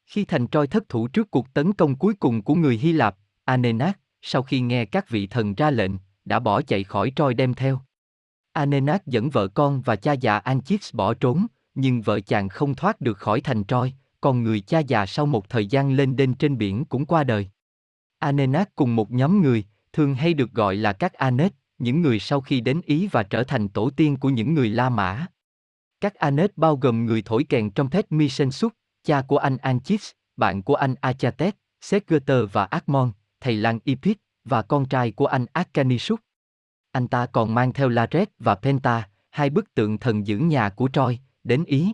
Khi 0.06 0.25
thành 0.25 0.48
Troy 0.48 0.68
thất 0.68 0.89
thủ 0.89 1.08
trước 1.08 1.32
cuộc 1.32 1.53
tấn 1.53 1.74
công 1.74 1.96
cuối 1.96 2.13
cùng 2.13 2.41
của 2.41 2.56
người 2.56 2.77
Hy 2.77 2.91
Lạp, 2.91 3.15
Anenac, 3.46 4.00
sau 4.22 4.44
khi 4.44 4.60
nghe 4.60 4.86
các 4.86 5.10
vị 5.10 5.27
thần 5.27 5.56
ra 5.56 5.72
lệnh, 5.72 5.91
đã 6.25 6.39
bỏ 6.39 6.62
chạy 6.62 6.84
khỏi 6.84 7.12
Troy 7.15 7.34
đem 7.34 7.53
theo. 7.53 7.82
Anenac 8.53 9.08
dẫn 9.08 9.30
vợ 9.30 9.48
con 9.48 9.82
và 9.82 9.96
cha 9.96 10.13
già 10.13 10.38
Anchis 10.38 10.96
bỏ 10.96 11.13
trốn, 11.13 11.46
nhưng 11.75 12.01
vợ 12.01 12.20
chàng 12.20 12.50
không 12.50 12.75
thoát 12.75 13.01
được 13.01 13.18
khỏi 13.18 13.41
thành 13.41 13.63
Troy, 13.63 13.94
còn 14.22 14.44
người 14.44 14.60
cha 14.60 14.80
già 14.80 15.06
sau 15.06 15.25
một 15.25 15.50
thời 15.50 15.65
gian 15.65 15.91
lên 15.94 16.15
đên 16.15 16.34
trên 16.34 16.58
biển 16.58 16.86
cũng 16.86 17.06
qua 17.06 17.24
đời. 17.24 17.50
Anenac 18.20 18.75
cùng 18.75 18.96
một 18.96 19.12
nhóm 19.12 19.41
người, 19.41 19.65
thường 19.94 20.15
hay 20.15 20.34
được 20.34 20.51
gọi 20.51 20.75
là 20.75 20.94
các 20.94 21.13
Anet, 21.13 21.53
những 21.81 22.01
người 22.01 22.19
sau 22.19 22.41
khi 22.41 22.61
đến 22.61 22.81
Ý 22.85 23.07
và 23.11 23.23
trở 23.23 23.43
thành 23.43 23.69
tổ 23.69 23.89
tiên 23.89 24.17
của 24.17 24.29
những 24.29 24.53
người 24.53 24.69
La 24.69 24.89
Mã. 24.89 25.25
Các 26.01 26.15
Anet 26.15 26.57
bao 26.57 26.75
gồm 26.75 27.05
người 27.05 27.21
thổi 27.21 27.43
kèn 27.50 27.69
trong 27.69 27.89
thét 27.89 28.11
Misensuk, 28.11 28.73
cha 29.03 29.21
của 29.21 29.38
anh 29.38 29.57
Anchis, 29.57 30.11
bạn 30.38 30.63
của 30.63 30.75
anh 30.75 30.95
Achatet, 31.01 31.55
Segeter 31.81 32.43
và 32.51 32.65
Akmon, 32.65 33.11
thầy 33.39 33.55
lang 33.55 33.79
Ipit, 33.83 34.17
và 34.45 34.61
con 34.61 34.85
trai 34.85 35.11
của 35.11 35.25
anh 35.25 35.45
Akanisuk. 35.53 36.19
Anh 36.91 37.07
ta 37.07 37.25
còn 37.25 37.53
mang 37.53 37.73
theo 37.73 37.89
Laret 37.89 38.29
và 38.39 38.55
Penta, 38.55 39.09
hai 39.29 39.50
bức 39.50 39.73
tượng 39.73 39.97
thần 39.97 40.27
giữ 40.27 40.38
nhà 40.38 40.69
của 40.69 40.89
Troy, 40.93 41.19
đến 41.43 41.63
Ý. 41.63 41.91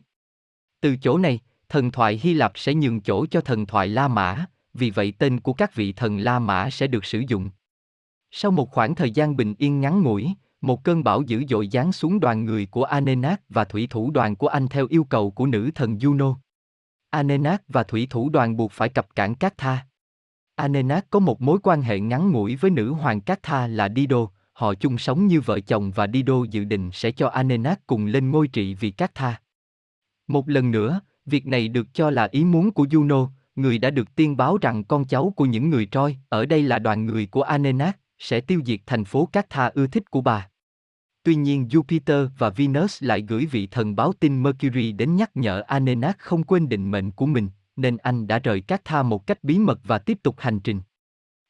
Từ 0.82 0.96
chỗ 1.02 1.18
này, 1.18 1.40
thần 1.70 1.92
thoại 1.92 2.20
Hy 2.24 2.34
Lạp 2.34 2.52
sẽ 2.56 2.74
nhường 2.74 3.02
chỗ 3.02 3.26
cho 3.26 3.42
thần 3.42 3.66
thoại 3.66 3.88
La 3.88 4.08
Mã, 4.08 4.46
vì 4.74 4.90
vậy 4.90 5.14
tên 5.20 5.40
của 5.40 5.54
các 5.54 5.76
vị 5.76 5.94
thần 5.94 6.18
La 6.18 6.40
Mã 6.40 6.70
sẽ 6.70 6.88
được 6.88 7.06
sử 7.06 7.24
dụng. 7.28 7.50
Sau 8.32 8.52
một 8.52 8.72
khoảng 8.72 8.96
thời 8.96 9.12
gian 9.12 9.36
bình 9.36 9.56
yên 9.58 9.82
ngắn 9.82 10.04
ngủi, 10.04 10.34
một 10.62 10.84
cơn 10.84 11.04
bão 11.04 11.22
dữ 11.22 11.44
dội 11.50 11.70
giáng 11.72 11.92
xuống 11.92 12.20
đoàn 12.20 12.46
người 12.46 12.66
của 12.66 12.84
Anenak 12.84 13.42
và 13.50 13.66
thủy 13.66 13.88
thủ 13.90 14.12
đoàn 14.12 14.36
của 14.36 14.48
anh 14.48 14.68
theo 14.68 14.88
yêu 14.90 15.04
cầu 15.04 15.32
của 15.32 15.46
nữ 15.46 15.70
thần 15.76 15.98
Juno. 15.98 16.36
Anenak 17.10 17.64
và 17.68 17.84
thủy 17.84 18.08
thủ 18.10 18.30
đoàn 18.30 18.58
buộc 18.58 18.72
phải 18.72 18.90
cập 18.90 19.16
cảng 19.16 19.36
Cát 19.36 19.58
Tha. 19.58 19.86
Anenak 20.56 21.10
có 21.10 21.20
một 21.20 21.42
mối 21.42 21.60
quan 21.64 21.82
hệ 21.82 22.00
ngắn 22.00 22.32
ngủi 22.32 22.56
với 22.56 22.72
nữ 22.72 22.94
hoàng 22.94 23.22
Cát 23.22 23.44
Tha 23.44 23.68
là 23.68 23.90
Dido, 23.96 24.28
họ 24.54 24.74
chung 24.74 24.98
sống 24.98 25.28
như 25.28 25.42
vợ 25.42 25.60
chồng 25.60 25.92
và 25.92 26.08
Dido 26.14 26.44
dự 26.52 26.64
định 26.64 26.90
sẽ 26.94 27.12
cho 27.12 27.28
Anenak 27.28 27.88
cùng 27.88 28.06
lên 28.06 28.32
ngôi 28.32 28.48
trị 28.48 28.74
vì 28.74 28.92
Cát 28.92 29.16
Tha. 29.16 29.42
Một 30.28 30.50
lần 30.50 30.72
nữa, 30.72 31.02
việc 31.26 31.48
này 31.48 31.68
được 31.68 31.88
cho 31.94 32.10
là 32.10 32.28
ý 32.32 32.46
muốn 32.46 32.72
của 32.72 32.86
Juno, 32.86 33.28
người 33.56 33.80
đã 33.80 33.90
được 33.90 34.16
tiên 34.16 34.38
báo 34.38 34.58
rằng 34.62 34.84
con 34.84 35.06
cháu 35.06 35.34
của 35.36 35.46
những 35.46 35.70
người 35.70 35.86
Troy, 35.86 36.16
ở 36.30 36.46
đây 36.46 36.64
là 36.64 36.80
đoàn 36.80 37.06
người 37.06 37.26
của 37.26 37.42
Anenak 37.42 37.98
sẽ 38.20 38.42
tiêu 38.42 38.62
diệt 38.66 38.80
thành 38.86 39.06
phố 39.06 39.26
Cát 39.26 39.50
Tha 39.50 39.68
ưa 39.68 39.88
thích 39.88 40.12
của 40.12 40.22
bà. 40.22 40.50
Tuy 41.24 41.36
nhiên 41.36 41.68
Jupiter 41.72 42.30
và 42.38 42.50
Venus 42.50 43.04
lại 43.04 43.22
gửi 43.22 43.46
vị 43.46 43.68
thần 43.68 43.96
báo 43.96 44.14
tin 44.20 44.44
Mercury 44.44 44.92
đến 44.92 45.16
nhắc 45.16 45.32
nhở 45.36 45.62
Anenac 45.68 46.20
không 46.20 46.44
quên 46.44 46.70
định 46.70 46.92
mệnh 46.92 47.12
của 47.12 47.26
mình, 47.26 47.50
nên 47.76 47.98
anh 47.98 48.28
đã 48.28 48.40
rời 48.40 48.62
Cát 48.62 48.86
Tha 48.86 49.04
một 49.04 49.28
cách 49.28 49.44
bí 49.44 49.60
mật 49.60 49.80
và 49.84 50.00
tiếp 50.00 50.18
tục 50.24 50.36
hành 50.40 50.60
trình. 50.60 50.82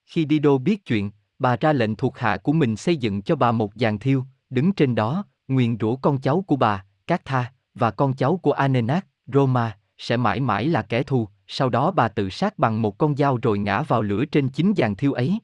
Khi 0.06 0.26
Dido 0.30 0.58
biết 0.58 0.86
chuyện, 0.86 1.12
bà 1.40 1.56
ra 1.56 1.74
lệnh 1.74 1.96
thuộc 1.96 2.18
hạ 2.18 2.38
của 2.38 2.54
mình 2.54 2.76
xây 2.76 2.98
dựng 2.98 3.22
cho 3.22 3.36
bà 3.36 3.52
một 3.52 3.76
giàn 3.76 4.00
thiêu, 4.00 4.24
đứng 4.50 4.72
trên 4.72 4.96
đó, 4.96 5.26
nguyền 5.48 5.78
rủa 5.80 5.96
con 5.96 6.22
cháu 6.22 6.44
của 6.48 6.56
bà, 6.56 6.86
Cát 7.08 7.26
Tha, 7.26 7.54
và 7.74 7.92
con 7.92 8.14
cháu 8.14 8.38
của 8.38 8.52
Anenac, 8.52 9.08
Roma, 9.26 9.78
sẽ 9.98 10.18
mãi 10.18 10.40
mãi 10.40 10.68
là 10.68 10.82
kẻ 10.82 11.04
thù, 11.04 11.28
sau 11.48 11.70
đó 11.70 11.92
bà 11.92 12.08
tự 12.08 12.30
sát 12.30 12.60
bằng 12.60 12.82
một 12.82 12.98
con 12.98 13.16
dao 13.16 13.38
rồi 13.42 13.60
ngã 13.60 13.82
vào 13.82 14.02
lửa 14.02 14.26
trên 14.26 14.50
chính 14.50 14.74
giàn 14.74 14.96
thiêu 14.96 15.14
ấy. 15.14 15.40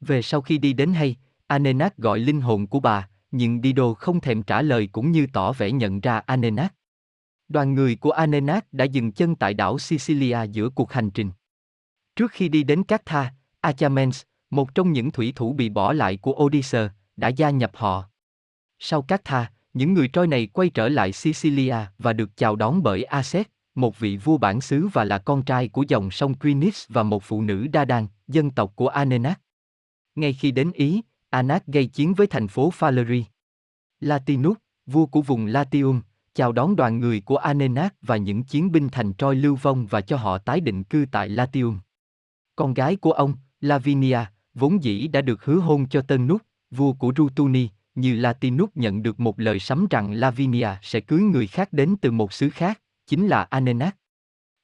Về 0.00 0.22
sau 0.22 0.40
khi 0.40 0.58
đi 0.58 0.72
đến 0.72 0.92
hay, 0.92 1.16
Anenac 1.46 1.96
gọi 1.96 2.18
linh 2.18 2.40
hồn 2.40 2.66
của 2.66 2.80
bà, 2.80 3.08
nhưng 3.30 3.62
Dido 3.62 3.94
không 3.94 4.20
thèm 4.20 4.42
trả 4.42 4.62
lời 4.62 4.88
cũng 4.92 5.12
như 5.12 5.26
tỏ 5.32 5.52
vẻ 5.52 5.72
nhận 5.72 6.00
ra 6.00 6.18
Anenac. 6.18 6.74
Đoàn 7.48 7.74
người 7.74 7.96
của 7.96 8.10
Anenac 8.10 8.72
đã 8.72 8.84
dừng 8.84 9.12
chân 9.12 9.34
tại 9.34 9.54
đảo 9.54 9.78
Sicilia 9.78 10.38
giữa 10.52 10.68
cuộc 10.68 10.92
hành 10.92 11.10
trình. 11.10 11.30
Trước 12.16 12.30
khi 12.30 12.48
đi 12.48 12.62
đến 12.62 12.84
các 12.84 13.02
Tha, 13.06 13.34
Achamens, 13.60 14.22
một 14.50 14.74
trong 14.74 14.92
những 14.92 15.10
thủy 15.10 15.32
thủ 15.36 15.52
bị 15.52 15.68
bỏ 15.68 15.92
lại 15.92 16.16
của 16.16 16.32
Odysseus, 16.32 16.90
đã 17.16 17.28
gia 17.28 17.50
nhập 17.50 17.70
họ. 17.74 18.04
Sau 18.78 19.02
các 19.02 19.24
Tha, 19.24 19.52
những 19.74 19.94
người 19.94 20.08
trôi 20.08 20.26
này 20.26 20.46
quay 20.46 20.70
trở 20.70 20.88
lại 20.88 21.12
Sicilia 21.12 21.76
và 21.98 22.12
được 22.12 22.36
chào 22.36 22.56
đón 22.56 22.82
bởi 22.82 23.04
Aset, 23.04 23.50
một 23.74 23.98
vị 23.98 24.16
vua 24.16 24.38
bản 24.38 24.60
xứ 24.60 24.88
và 24.92 25.04
là 25.04 25.18
con 25.18 25.42
trai 25.42 25.68
của 25.68 25.84
dòng 25.88 26.10
sông 26.10 26.34
Quinis 26.34 26.84
và 26.88 27.02
một 27.02 27.22
phụ 27.22 27.42
nữ 27.42 27.66
Đa 27.66 27.84
Đan, 27.84 28.06
dân 28.28 28.50
tộc 28.50 28.72
của 28.76 28.88
Anenak. 28.88 29.40
Ngay 30.14 30.32
khi 30.32 30.50
đến 30.50 30.72
Ý, 30.72 31.00
Anak 31.30 31.66
gây 31.66 31.86
chiến 31.86 32.14
với 32.14 32.26
thành 32.26 32.48
phố 32.48 32.72
Falery. 32.78 33.22
Latinus, 34.00 34.56
vua 34.86 35.06
của 35.06 35.22
vùng 35.22 35.46
Latium, 35.46 36.00
chào 36.34 36.52
đón 36.52 36.76
đoàn 36.76 37.00
người 37.00 37.20
của 37.20 37.36
Anenak 37.36 37.94
và 38.02 38.16
những 38.16 38.42
chiến 38.42 38.72
binh 38.72 38.88
thành 38.88 39.14
Troy 39.14 39.34
lưu 39.34 39.56
vong 39.56 39.86
và 39.86 40.00
cho 40.00 40.16
họ 40.16 40.38
tái 40.38 40.60
định 40.60 40.84
cư 40.84 41.06
tại 41.12 41.28
Latium. 41.28 41.78
Con 42.56 42.74
gái 42.74 42.96
của 42.96 43.12
ông, 43.12 43.34
Lavinia, 43.60 44.18
vốn 44.54 44.82
dĩ 44.82 45.08
đã 45.08 45.20
được 45.20 45.44
hứa 45.44 45.58
hôn 45.58 45.88
cho 45.88 46.02
tên 46.02 46.26
Nút, 46.26 46.42
vua 46.70 46.92
của 46.92 47.12
Rutuni, 47.16 47.68
như 47.94 48.14
Latinus 48.14 48.70
nhận 48.74 49.02
được 49.02 49.20
một 49.20 49.40
lời 49.40 49.58
sấm 49.58 49.86
rằng 49.90 50.12
Lavinia 50.12 50.68
sẽ 50.82 51.00
cưới 51.00 51.20
người 51.20 51.46
khác 51.46 51.72
đến 51.72 51.96
từ 52.00 52.10
một 52.10 52.32
xứ 52.32 52.50
khác, 52.50 52.80
chính 53.06 53.26
là 53.26 53.42
Anenak. 53.42 53.96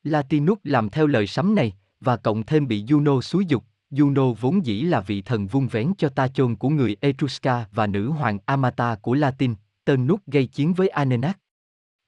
Latinus 0.03 0.59
làm 0.65 0.91
theo 0.91 1.07
lời 1.07 1.27
sấm 1.27 1.55
này, 1.55 1.73
và 2.01 2.17
cộng 2.17 2.43
thêm 2.43 2.69
bị 2.69 2.85
Juno 2.85 3.21
xúi 3.21 3.47
dục, 3.47 3.65
Juno 3.91 4.33
vốn 4.33 4.67
dĩ 4.67 4.83
là 4.83 5.01
vị 5.01 5.23
thần 5.23 5.47
vung 5.47 5.69
vén 5.69 5.93
cho 5.99 6.09
ta 6.09 6.29
chôn 6.29 6.57
của 6.57 6.69
người 6.69 6.97
Etrusca 7.01 7.67
và 7.73 7.87
nữ 7.87 8.11
hoàng 8.11 8.39
Amata 8.47 8.95
của 8.95 9.15
Latin, 9.15 9.55
tên 9.85 10.07
nút 10.07 10.21
gây 10.27 10.47
chiến 10.47 10.75
với 10.75 10.89
Anenac. 10.89 11.39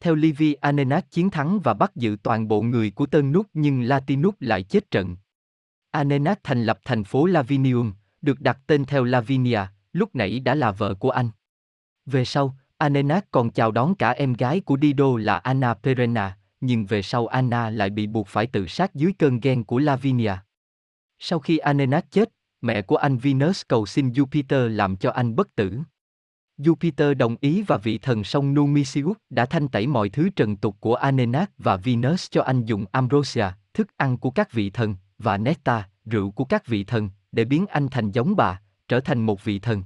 Theo 0.00 0.14
Livy 0.14 0.54
Anenac 0.54 1.10
chiến 1.10 1.30
thắng 1.30 1.60
và 1.60 1.74
bắt 1.74 1.96
giữ 1.96 2.16
toàn 2.22 2.48
bộ 2.48 2.62
người 2.62 2.90
của 2.90 3.06
tên 3.06 3.32
nút 3.32 3.46
nhưng 3.54 3.82
Latinus 3.82 4.34
lại 4.40 4.62
chết 4.62 4.90
trận. 4.90 5.16
Anenac 5.90 6.40
thành 6.44 6.64
lập 6.64 6.78
thành 6.84 7.04
phố 7.04 7.26
Lavinium, 7.26 7.92
được 8.22 8.40
đặt 8.40 8.58
tên 8.66 8.84
theo 8.84 9.04
Lavinia, 9.04 9.60
lúc 9.92 10.14
nãy 10.14 10.40
đã 10.40 10.54
là 10.54 10.70
vợ 10.70 10.94
của 10.94 11.10
anh. 11.10 11.30
Về 12.06 12.24
sau, 12.24 12.56
Anenac 12.78 13.30
còn 13.30 13.50
chào 13.50 13.70
đón 13.70 13.94
cả 13.94 14.10
em 14.10 14.32
gái 14.32 14.60
của 14.60 14.78
Dido 14.82 15.16
là 15.18 15.38
Anna 15.38 15.74
Perenna, 15.74 16.36
nhưng 16.60 16.86
về 16.86 17.02
sau 17.02 17.26
Anna 17.26 17.70
lại 17.70 17.90
bị 17.90 18.06
buộc 18.06 18.26
phải 18.26 18.46
tự 18.46 18.66
sát 18.66 18.94
dưới 18.94 19.12
cơn 19.18 19.40
ghen 19.40 19.64
của 19.64 19.78
Lavinia. 19.78 20.32
Sau 21.18 21.38
khi 21.38 21.58
Anenas 21.58 22.04
chết, 22.10 22.28
mẹ 22.60 22.82
của 22.82 22.96
anh 22.96 23.18
Venus 23.18 23.62
cầu 23.68 23.86
xin 23.86 24.10
Jupiter 24.10 24.68
làm 24.68 24.96
cho 24.96 25.10
anh 25.10 25.36
bất 25.36 25.54
tử. 25.54 25.78
Jupiter 26.58 27.14
đồng 27.14 27.36
ý 27.40 27.62
và 27.62 27.76
vị 27.76 27.98
thần 27.98 28.24
sông 28.24 28.54
Numicius 28.54 29.16
đã 29.30 29.46
thanh 29.46 29.68
tẩy 29.68 29.86
mọi 29.86 30.08
thứ 30.08 30.28
trần 30.36 30.56
tục 30.56 30.76
của 30.80 30.94
Anenas 30.94 31.48
và 31.58 31.76
Venus 31.76 32.26
cho 32.30 32.42
anh 32.42 32.64
dùng 32.64 32.84
ambrosia, 32.92 33.46
thức 33.74 33.88
ăn 33.96 34.18
của 34.18 34.30
các 34.30 34.52
vị 34.52 34.70
thần, 34.70 34.96
và 35.18 35.38
nectar, 35.38 35.82
rượu 36.04 36.30
của 36.30 36.44
các 36.44 36.66
vị 36.66 36.84
thần, 36.84 37.10
để 37.32 37.44
biến 37.44 37.66
anh 37.66 37.88
thành 37.88 38.10
giống 38.10 38.36
bà, 38.36 38.60
trở 38.88 39.00
thành 39.00 39.26
một 39.26 39.44
vị 39.44 39.58
thần. 39.58 39.82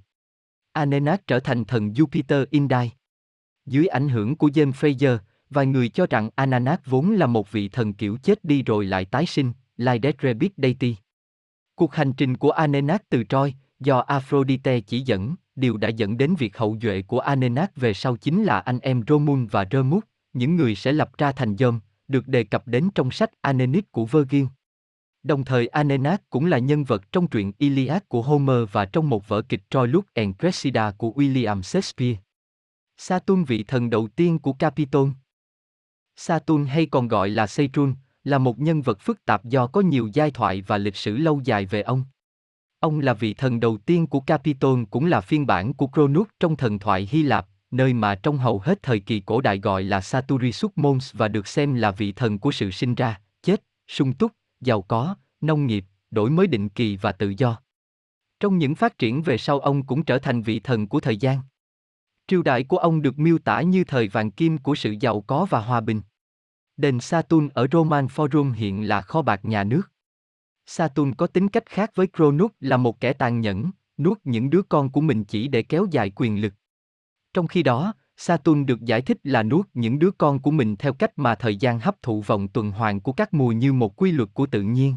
Anenas 0.72 1.20
trở 1.26 1.40
thành 1.40 1.64
thần 1.64 1.92
Jupiter 1.92 2.46
Indai. 2.50 2.92
Dưới 3.66 3.86
ảnh 3.86 4.08
hưởng 4.08 4.36
của 4.36 4.48
James 4.48 4.72
Fraser, 4.72 5.18
vài 5.50 5.66
người 5.66 5.88
cho 5.88 6.06
rằng 6.10 6.30
Ananas 6.34 6.78
vốn 6.86 7.10
là 7.10 7.26
một 7.26 7.52
vị 7.52 7.68
thần 7.68 7.92
kiểu 7.92 8.18
chết 8.22 8.44
đi 8.44 8.62
rồi 8.62 8.84
lại 8.84 9.04
tái 9.04 9.26
sinh, 9.26 9.52
Lydet 9.76 10.16
Rebit 10.22 10.52
Deity. 10.56 10.96
Cuộc 11.74 11.94
hành 11.94 12.12
trình 12.12 12.37
của 12.37 12.50
Anenak 12.50 13.08
từ 13.08 13.24
Troy, 13.24 13.54
do 13.80 13.98
Aphrodite 13.98 14.80
chỉ 14.80 15.00
dẫn, 15.00 15.35
điều 15.56 15.76
đã 15.76 15.88
dẫn 15.88 16.16
đến 16.16 16.35
việc 16.38 16.56
hậu 16.56 16.76
duệ 16.82 17.02
của 17.02 17.20
Anenak 17.20 17.76
về 17.76 17.94
sau 17.94 18.16
chính 18.16 18.44
là 18.44 18.58
anh 18.61 18.78
em 18.78 19.02
Romun 19.08 19.46
và 19.46 19.66
Remus, 19.70 20.04
những 20.32 20.56
người 20.56 20.74
sẽ 20.74 20.92
lập 20.92 21.18
ra 21.18 21.32
thành 21.32 21.56
dơm, 21.56 21.80
được 22.08 22.28
đề 22.28 22.44
cập 22.44 22.68
đến 22.68 22.90
trong 22.94 23.11
sách 23.11 23.30
Aeneid 23.40 23.85
của 23.90 24.06
Virgil. 24.06 24.44
Đồng 25.22 25.44
thời 25.44 25.66
Aeneas 25.66 26.20
cũng 26.30 26.46
là 26.46 26.58
nhân 26.58 26.85
vật 26.85 27.12
trong 27.12 27.28
truyện 27.28 27.52
Iliad 27.58 28.02
của 28.08 28.22
Homer 28.22 28.68
và 28.72 28.85
trong 28.85 29.08
một 29.08 29.28
vở 29.28 29.42
kịch 29.42 29.62
Troilus 29.70 30.04
and 30.14 30.37
Cressida 30.38 30.90
của 30.90 31.12
William 31.16 31.62
Shakespeare. 31.62 32.16
Saturn 32.96 33.44
vị 33.44 33.64
thần 33.64 33.90
đầu 33.90 34.08
tiên 34.16 34.38
của 34.38 34.52
Capitol. 34.52 35.08
Saturn 36.16 36.64
hay 36.64 36.87
còn 36.87 37.08
gọi 37.08 37.30
là 37.30 37.46
Saturn, 37.46 37.94
là 38.24 38.38
một 38.38 38.58
nhân 38.58 38.82
vật 38.82 39.00
phức 39.00 39.24
tạp 39.24 39.44
do 39.44 39.66
có 39.66 39.80
nhiều 39.80 40.08
giai 40.12 40.30
thoại 40.30 40.62
và 40.66 40.78
lịch 40.78 40.96
sử 40.96 41.16
lâu 41.16 41.40
dài 41.44 41.66
về 41.66 41.82
ông. 41.82 42.04
Ông 42.80 43.00
là 43.00 43.14
vị 43.14 43.35
thần 43.35 43.61
đầu 43.61 43.76
tiên 43.76 44.06
của 44.06 44.20
Capitol 44.20 44.82
cũng 44.90 45.06
là 45.06 45.20
phiên 45.20 45.46
bản 45.46 45.74
của 45.74 45.87
Cronus 45.87 46.28
trong 46.40 46.56
thần 46.56 46.78
thoại 46.78 47.08
Hy 47.11 47.22
Lạp, 47.22 47.48
nơi 47.70 47.94
mà 47.94 48.14
trong 48.14 48.38
hầu 48.38 48.58
hết 48.58 48.82
thời 48.82 49.00
kỳ 49.00 49.20
cổ 49.20 49.40
đại 49.40 49.58
gọi 49.58 49.82
là 49.82 50.00
Saturisus 50.00 50.70
Mons 50.76 51.14
và 51.14 51.28
được 51.28 51.46
xem 51.46 51.74
là 51.74 51.90
vị 51.90 52.12
thần 52.12 52.38
của 52.38 52.52
sự 52.52 52.70
sinh 52.70 52.94
ra, 52.94 53.20
chết, 53.42 53.64
sung 53.88 54.12
túc, 54.12 54.32
giàu 54.61 54.82
có, 54.82 55.16
nông 55.40 55.66
nghiệp, 55.66 55.85
đổi 56.11 56.30
mới 56.30 56.46
định 56.46 56.68
kỳ 56.68 56.96
và 56.96 57.12
tự 57.12 57.35
do. 57.38 57.61
Trong 58.40 58.58
những 58.58 58.74
phát 58.74 58.98
triển 58.98 59.22
về 59.22 59.38
sau 59.38 59.61
ông 59.61 59.87
cũng 59.87 60.04
trở 60.04 60.18
thành 60.18 60.42
vị 60.42 60.61
thần 60.61 60.88
của 60.88 61.00
thời 61.00 61.16
gian. 61.16 61.38
Triều 62.28 62.42
đại 62.42 62.64
của 62.64 62.78
ông 62.78 63.02
được 63.02 63.18
miêu 63.18 63.38
tả 63.38 63.62
như 63.62 63.85
thời 63.85 64.08
vàng 64.08 64.30
kim 64.30 64.58
của 64.58 64.74
sự 64.74 64.94
giàu 65.00 65.20
có 65.20 65.46
và 65.50 65.61
hòa 65.61 65.80
bình. 65.80 66.00
Đền 66.76 67.00
Saturn 67.00 67.48
ở 67.54 67.66
Roman 67.72 68.06
Forum 68.06 68.52
hiện 68.52 68.88
là 68.88 69.00
kho 69.00 69.22
bạc 69.22 69.44
nhà 69.44 69.64
nước. 69.64 69.82
Saturn 70.66 71.14
có 71.14 71.26
tính 71.26 71.48
cách 71.48 71.66
khác 71.66 71.90
với 71.94 72.06
Cronus 72.06 72.50
là 72.61 72.76
một 72.76 73.00
kẻ 73.00 73.12
tàn 73.12 73.40
nhẫn, 73.40 73.70
nuốt 73.98 74.18
những 74.24 74.50
đứa 74.50 74.62
con 74.62 74.90
của 74.90 75.00
mình 75.00 75.24
chỉ 75.24 75.48
để 75.48 75.62
kéo 75.62 75.87
dài 75.90 76.12
quyền 76.16 76.40
lực. 76.40 76.54
Trong 77.35 77.46
khi 77.46 77.62
đó, 77.62 77.94
Saturn 78.16 78.66
được 78.66 78.80
giải 78.80 79.02
thích 79.02 79.18
là 79.24 79.42
nuốt 79.42 79.68
những 79.74 79.98
đứa 79.98 80.11
con 80.11 80.38
của 80.38 80.50
mình 80.50 80.76
theo 80.76 80.92
cách 80.92 81.18
mà 81.18 81.35
thời 81.35 81.56
gian 81.56 81.80
hấp 81.80 82.02
thụ 82.02 82.20
vòng 82.20 82.48
tuần 82.48 82.70
hoàn 82.70 83.00
của 83.00 83.12
các 83.12 83.35
mùa 83.35 83.52
như 83.52 83.72
một 83.72 83.96
quy 83.96 84.12
luật 84.12 84.28
của 84.35 84.46
tự 84.46 84.62
nhiên. 84.62 84.96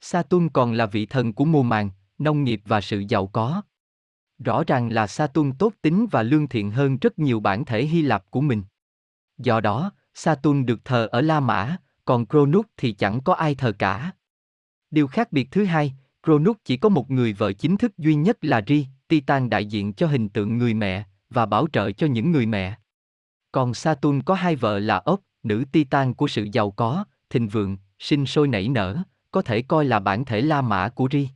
Saturn 0.00 0.48
còn 0.48 0.72
là 0.72 0.86
vị 0.86 1.06
thần 1.06 1.32
của 1.32 1.44
mùa 1.44 1.62
màng, 1.62 1.90
nông 2.18 2.44
nghiệp 2.44 2.60
và 2.64 2.80
sự 2.80 3.04
giàu 3.08 3.26
có. 3.26 3.62
Rõ 4.38 4.64
ràng 4.66 4.92
là 4.92 5.06
Saturn 5.06 5.52
tốt 5.58 5.72
tính 5.82 6.06
và 6.10 6.22
lương 6.22 6.48
thiện 6.48 6.70
hơn 6.70 6.96
rất 6.96 7.18
nhiều 7.18 7.40
bản 7.40 7.64
thể 7.64 7.84
Hy 7.84 8.02
Lạp 8.02 8.30
của 8.30 8.40
mình. 8.40 8.62
Do 9.38 9.60
đó, 9.60 9.92
Saturn 10.18 10.66
được 10.66 10.84
thờ 10.84 11.08
ở 11.12 11.20
La 11.20 11.40
Mã, 11.40 11.76
còn 12.04 12.26
Cronus 12.26 12.66
thì 12.76 12.92
chẳng 12.92 13.20
có 13.20 13.34
ai 13.34 13.54
thờ 13.54 13.72
cả. 13.78 14.12
Điều 14.90 15.06
khác 15.06 15.32
biệt 15.32 15.48
thứ 15.50 15.64
hai, 15.64 15.94
Cronus 16.22 16.56
chỉ 16.64 16.76
có 16.76 16.88
một 16.88 17.10
người 17.10 17.32
vợ 17.32 17.52
chính 17.52 17.76
thức 17.76 17.98
duy 17.98 18.14
nhất 18.14 18.44
là 18.44 18.62
Ri, 18.66 18.86
Titan 19.08 19.50
đại 19.50 19.66
diện 19.66 19.92
cho 19.92 20.06
hình 20.06 20.28
tượng 20.28 20.58
người 20.58 20.74
mẹ, 20.74 21.04
và 21.30 21.46
bảo 21.46 21.66
trợ 21.72 21.92
cho 21.92 22.06
những 22.06 22.32
người 22.32 22.46
mẹ. 22.46 22.78
Còn 23.52 23.74
Saturn 23.74 24.22
có 24.22 24.34
hai 24.34 24.56
vợ 24.56 24.78
là 24.78 24.96
ốc, 24.96 25.20
nữ 25.42 25.64
Titan 25.72 26.14
của 26.14 26.28
sự 26.28 26.48
giàu 26.52 26.70
có, 26.70 27.04
thịnh 27.30 27.48
vượng, 27.48 27.76
sinh 27.98 28.26
sôi 28.26 28.48
nảy 28.48 28.68
nở, 28.68 29.02
có 29.30 29.42
thể 29.42 29.62
coi 29.62 29.84
là 29.84 29.98
bản 29.98 30.24
thể 30.24 30.40
La 30.40 30.62
Mã 30.62 30.88
của 30.88 31.08
Ri. 31.12 31.28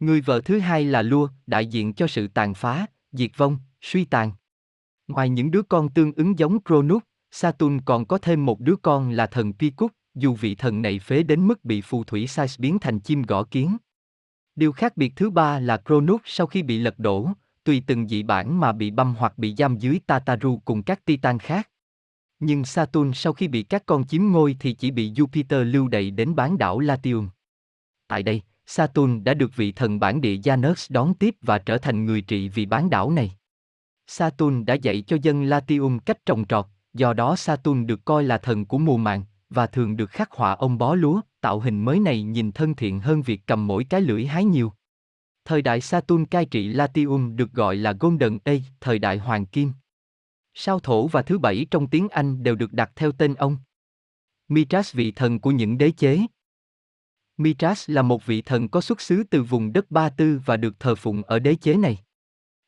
Người 0.00 0.20
vợ 0.20 0.40
thứ 0.44 0.58
hai 0.58 0.84
là 0.84 1.02
Lua, 1.02 1.28
đại 1.46 1.66
diện 1.66 1.94
cho 1.94 2.06
sự 2.06 2.28
tàn 2.28 2.54
phá, 2.54 2.86
diệt 3.12 3.30
vong, 3.36 3.58
suy 3.80 4.04
tàn. 4.04 4.32
Ngoài 5.08 5.28
những 5.28 5.50
đứa 5.50 5.62
con 5.62 5.88
tương 5.88 6.12
ứng 6.12 6.38
giống 6.38 6.62
Cronus, 6.62 7.02
Saturn 7.36 7.80
còn 7.80 8.06
có 8.06 8.18
thêm 8.18 8.46
một 8.46 8.60
đứa 8.60 8.76
con 8.76 9.10
là 9.10 9.26
thần 9.26 9.52
Picus, 9.52 9.90
dù 10.14 10.34
vị 10.34 10.54
thần 10.54 10.82
này 10.82 10.98
phế 10.98 11.22
đến 11.22 11.46
mức 11.46 11.64
bị 11.64 11.80
phù 11.80 12.04
thủy 12.04 12.26
sai 12.26 12.46
biến 12.58 12.78
thành 12.78 13.00
chim 13.00 13.22
gõ 13.22 13.44
kiến. 13.44 13.76
Điều 14.56 14.72
khác 14.72 14.96
biệt 14.96 15.12
thứ 15.16 15.30
ba 15.30 15.60
là 15.60 15.76
Cronus 15.76 16.20
sau 16.24 16.46
khi 16.46 16.62
bị 16.62 16.78
lật 16.78 16.98
đổ, 16.98 17.28
tùy 17.64 17.82
từng 17.86 18.08
dị 18.08 18.22
bản 18.22 18.60
mà 18.60 18.72
bị 18.72 18.90
băm 18.90 19.14
hoặc 19.14 19.38
bị 19.38 19.54
giam 19.58 19.78
dưới 19.78 20.00
Tataru 20.06 20.58
cùng 20.64 20.82
các 20.82 21.04
Titan 21.04 21.38
khác. 21.38 21.70
Nhưng 22.40 22.64
Saturn 22.64 23.12
sau 23.14 23.32
khi 23.32 23.48
bị 23.48 23.62
các 23.62 23.86
con 23.86 24.06
chiếm 24.06 24.22
ngôi 24.24 24.56
thì 24.60 24.72
chỉ 24.72 24.90
bị 24.90 25.12
Jupiter 25.12 25.64
lưu 25.64 25.88
đày 25.88 26.10
đến 26.10 26.34
bán 26.34 26.58
đảo 26.58 26.80
Latium. 26.80 27.28
Tại 28.08 28.22
đây, 28.22 28.42
Saturn 28.66 29.24
đã 29.24 29.34
được 29.34 29.56
vị 29.56 29.72
thần 29.72 30.00
bản 30.00 30.20
địa 30.20 30.36
Janus 30.36 30.86
đón 30.88 31.14
tiếp 31.14 31.34
và 31.42 31.58
trở 31.58 31.78
thành 31.78 32.06
người 32.06 32.20
trị 32.20 32.48
vì 32.48 32.66
bán 32.66 32.90
đảo 32.90 33.10
này. 33.10 33.36
Saturn 34.06 34.64
đã 34.64 34.74
dạy 34.74 35.02
cho 35.06 35.16
dân 35.22 35.42
Latium 35.42 35.98
cách 35.98 36.26
trồng 36.26 36.44
trọt, 36.46 36.66
do 36.94 37.12
đó 37.12 37.36
Saturn 37.36 37.86
được 37.86 38.04
coi 38.04 38.24
là 38.24 38.38
thần 38.38 38.66
của 38.66 38.78
mùa 38.78 38.96
màng, 38.96 39.24
và 39.50 39.66
thường 39.66 39.96
được 39.96 40.10
khắc 40.10 40.32
họa 40.32 40.52
ông 40.52 40.78
bó 40.78 40.94
lúa, 40.94 41.20
tạo 41.40 41.60
hình 41.60 41.84
mới 41.84 42.00
này 42.00 42.22
nhìn 42.22 42.52
thân 42.52 42.74
thiện 42.74 43.00
hơn 43.00 43.22
việc 43.22 43.40
cầm 43.46 43.66
mỗi 43.66 43.84
cái 43.84 44.00
lưỡi 44.00 44.26
hái 44.26 44.44
nhiều. 44.44 44.72
Thời 45.44 45.62
đại 45.62 45.80
Saturn 45.80 46.24
cai 46.24 46.44
trị 46.44 46.68
Latium 46.68 47.36
được 47.36 47.52
gọi 47.52 47.76
là 47.76 47.92
Golden 48.00 48.38
Age, 48.44 48.62
thời 48.80 48.98
đại 48.98 49.18
Hoàng 49.18 49.46
Kim. 49.46 49.72
Sao 50.54 50.80
thổ 50.80 51.06
và 51.06 51.22
thứ 51.22 51.38
bảy 51.38 51.66
trong 51.70 51.86
tiếng 51.86 52.08
Anh 52.08 52.42
đều 52.42 52.54
được 52.54 52.72
đặt 52.72 52.92
theo 52.96 53.12
tên 53.12 53.34
ông. 53.34 53.56
Mitras 54.48 54.94
vị 54.94 55.12
thần 55.12 55.40
của 55.40 55.50
những 55.50 55.78
đế 55.78 55.90
chế. 55.90 56.20
Mitras 57.36 57.90
là 57.90 58.02
một 58.02 58.26
vị 58.26 58.42
thần 58.42 58.68
có 58.68 58.80
xuất 58.80 59.00
xứ 59.00 59.22
từ 59.30 59.42
vùng 59.42 59.72
đất 59.72 59.90
Ba 59.90 60.08
Tư 60.08 60.40
và 60.46 60.56
được 60.56 60.80
thờ 60.80 60.94
phụng 60.94 61.22
ở 61.22 61.38
đế 61.38 61.54
chế 61.54 61.74
này. 61.74 61.98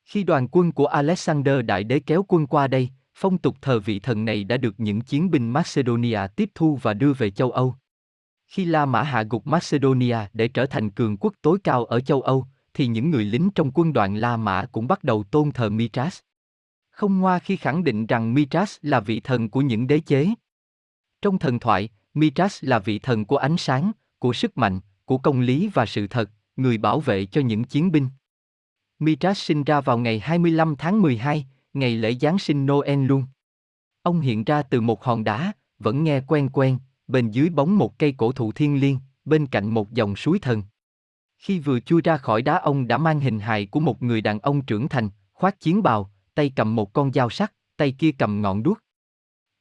Khi 0.05 0.25
đoàn 0.25 0.49
quân 0.49 0.73
của 0.73 0.87
Alexander 0.87 1.65
Đại 1.65 1.85
Đế 1.85 2.01
kéo 2.01 2.25
quân 2.29 2.47
qua 2.47 2.69
đây, 2.69 2.91
phong 3.19 3.39
tục 3.39 3.57
thờ 3.63 3.81
vị 3.81 3.99
thần 3.99 4.25
này 4.25 4.45
đã 4.45 4.57
được 4.57 4.75
những 4.79 5.01
chiến 5.01 5.31
binh 5.31 5.51
Macedonia 5.51 6.21
tiếp 6.37 6.51
thu 6.55 6.79
và 6.83 6.95
đưa 6.95 7.13
về 7.13 7.31
châu 7.31 7.51
Âu. 7.51 7.75
Khi 8.47 8.65
La 8.65 8.87
Mã 8.87 9.03
hạ 9.03 9.23
gục 9.31 9.47
Macedonia 9.47 10.19
để 10.33 10.49
trở 10.49 10.67
thành 10.67 10.91
cường 10.91 11.17
quốc 11.17 11.35
tối 11.43 11.59
cao 11.65 11.85
ở 11.85 12.01
châu 12.01 12.23
Âu, 12.23 12.47
thì 12.75 12.87
những 12.87 13.11
người 13.11 13.25
lính 13.25 13.51
trong 13.55 13.71
quân 13.75 13.93
đoàn 13.93 14.17
La 14.17 14.37
Mã 14.37 14.67
cũng 14.73 14.89
bắt 14.89 15.05
đầu 15.05 15.25
tôn 15.25 15.51
thờ 15.53 15.71
Mitras. 15.71 16.19
Không 16.91 17.19
ngoa 17.19 17.39
khi 17.39 17.57
khẳng 17.57 17.85
định 17.85 18.07
rằng 18.07 18.35
Mitras 18.35 18.77
là 18.83 19.01
vị 19.01 19.21
thần 19.21 19.51
của 19.51 19.61
những 19.61 19.87
đế 19.87 20.01
chế. 20.01 20.29
Trong 21.23 21.39
thần 21.39 21.59
thoại, 21.59 21.89
Mitras 22.15 22.65
là 22.65 22.79
vị 22.79 22.99
thần 22.99 23.25
của 23.25 23.37
ánh 23.37 23.57
sáng, 23.57 23.93
của 24.19 24.33
sức 24.33 24.59
mạnh, 24.59 24.81
của 25.05 25.19
công 25.19 25.41
lý 25.41 25.71
và 25.75 25.87
sự 25.87 26.07
thật, 26.07 26.31
người 26.57 26.79
bảo 26.79 27.01
vệ 27.01 27.27
cho 27.27 27.41
những 27.41 27.65
chiến 27.65 27.93
binh. 27.93 28.09
Mitras 28.99 29.39
sinh 29.39 29.65
ra 29.65 29.81
vào 29.81 29.99
ngày 29.99 30.19
25 30.19 30.77
tháng 30.77 31.03
12, 31.03 31.47
ngày 31.77 31.97
lễ 31.97 32.15
Giáng 32.21 32.39
sinh 32.39 32.67
Noel 32.67 33.07
luôn. 33.07 33.25
Ông 34.03 34.21
hiện 34.21 34.45
ra 34.45 34.63
từ 34.63 34.81
một 34.81 35.05
hòn 35.05 35.25
đá, 35.25 35.53
vẫn 35.79 36.05
nghe 36.05 36.21
quen 36.21 36.49
quen, 36.53 36.79
bên 37.09 37.31
dưới 37.31 37.51
bóng 37.51 37.79
một 37.79 37.99
cây 37.99 38.15
cổ 38.17 38.33
thụ 38.33 38.53
thiên 38.53 38.81
liêng, 38.81 38.99
bên 39.25 39.47
cạnh 39.47 39.75
một 39.75 39.93
dòng 39.93 40.17
suối 40.17 40.39
thần. 40.39 40.63
Khi 41.39 41.59
vừa 41.59 41.81
chui 41.81 42.03
ra 42.03 42.17
khỏi 42.17 42.43
đá 42.43 42.59
ông 42.59 42.89
đã 42.89 42.99
mang 42.99 43.21
hình 43.21 43.39
hài 43.39 43.67
của 43.67 43.81
một 43.81 44.03
người 44.03 44.21
đàn 44.21 44.39
ông 44.39 44.63
trưởng 44.63 44.89
thành, 44.89 45.11
khoác 45.33 45.61
chiến 45.61 45.83
bào, 45.83 46.11
tay 46.35 46.53
cầm 46.57 46.77
một 46.77 46.93
con 46.93 47.13
dao 47.13 47.31
sắt, 47.31 47.53
tay 47.77 47.93
kia 47.93 48.13
cầm 48.13 48.43
ngọn 48.43 48.63
đuốc. 48.63 48.79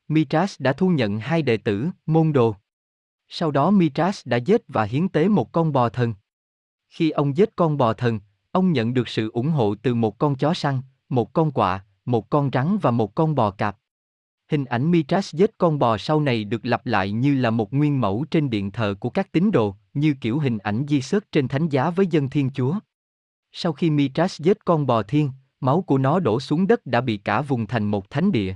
Mitras 0.08 0.62
đã 0.62 0.74
thu 0.74 0.90
nhận 0.90 1.20
hai 1.20 1.42
đệ 1.42 1.58
tử, 1.58 1.90
môn 2.06 2.34
đồ. 2.34 2.56
Sau 3.28 3.52
đó 3.52 3.72
Mitras 3.72 4.28
đã 4.28 4.38
giết 4.38 4.62
và 4.68 4.84
hiến 4.84 5.10
tế 5.10 5.28
một 5.28 5.52
con 5.52 5.74
bò 5.74 5.90
thần. 5.90 6.14
Khi 6.90 7.10
ông 7.10 7.38
giết 7.38 7.56
con 7.56 7.78
bò 7.78 7.94
thần, 7.94 8.20
ông 8.52 8.72
nhận 8.72 8.94
được 8.94 9.08
sự 9.08 9.32
ủng 9.32 9.50
hộ 9.50 9.76
từ 9.76 9.96
một 9.96 10.18
con 10.18 10.36
chó 10.36 10.54
săn, 10.54 10.82
một 11.10 11.34
con 11.34 11.52
quạ, 11.52 11.86
một 12.06 12.30
con 12.30 12.50
rắn 12.54 12.78
và 12.78 12.92
một 12.92 13.16
con 13.16 13.36
bò 13.36 13.52
cạp. 13.52 13.78
Hình 14.52 14.66
ảnh 14.66 14.92
Mitras 14.92 15.36
giết 15.36 15.58
con 15.58 15.80
bò 15.80 15.98
sau 15.98 16.22
này 16.22 16.44
được 16.44 16.66
lặp 16.66 16.86
lại 16.86 17.12
như 17.12 17.36
là 17.36 17.50
một 17.50 17.74
nguyên 17.74 18.02
mẫu 18.02 18.26
trên 18.32 18.50
điện 18.50 18.72
thờ 18.72 18.96
của 19.00 19.10
các 19.10 19.32
tín 19.32 19.52
đồ, 19.52 19.76
như 19.94 20.16
kiểu 20.22 20.40
hình 20.40 20.58
ảnh 20.58 20.86
di 20.88 21.02
sớt 21.02 21.32
trên 21.32 21.48
thánh 21.48 21.70
giá 21.70 21.90
với 21.90 22.08
dân 22.08 22.30
thiên 22.30 22.50
chúa. 22.52 22.76
Sau 23.52 23.74
khi 23.74 23.90
Mitras 23.90 24.42
giết 24.42 24.66
con 24.66 24.86
bò 24.86 25.04
thiên, 25.04 25.32
máu 25.60 25.82
của 25.82 25.98
nó 25.98 26.20
đổ 26.20 26.40
xuống 26.40 26.68
đất 26.68 26.86
đã 26.86 27.02
bị 27.02 27.18
cả 27.18 27.42
vùng 27.42 27.68
thành 27.68 27.84
một 27.86 28.10
thánh 28.10 28.32
địa. 28.32 28.56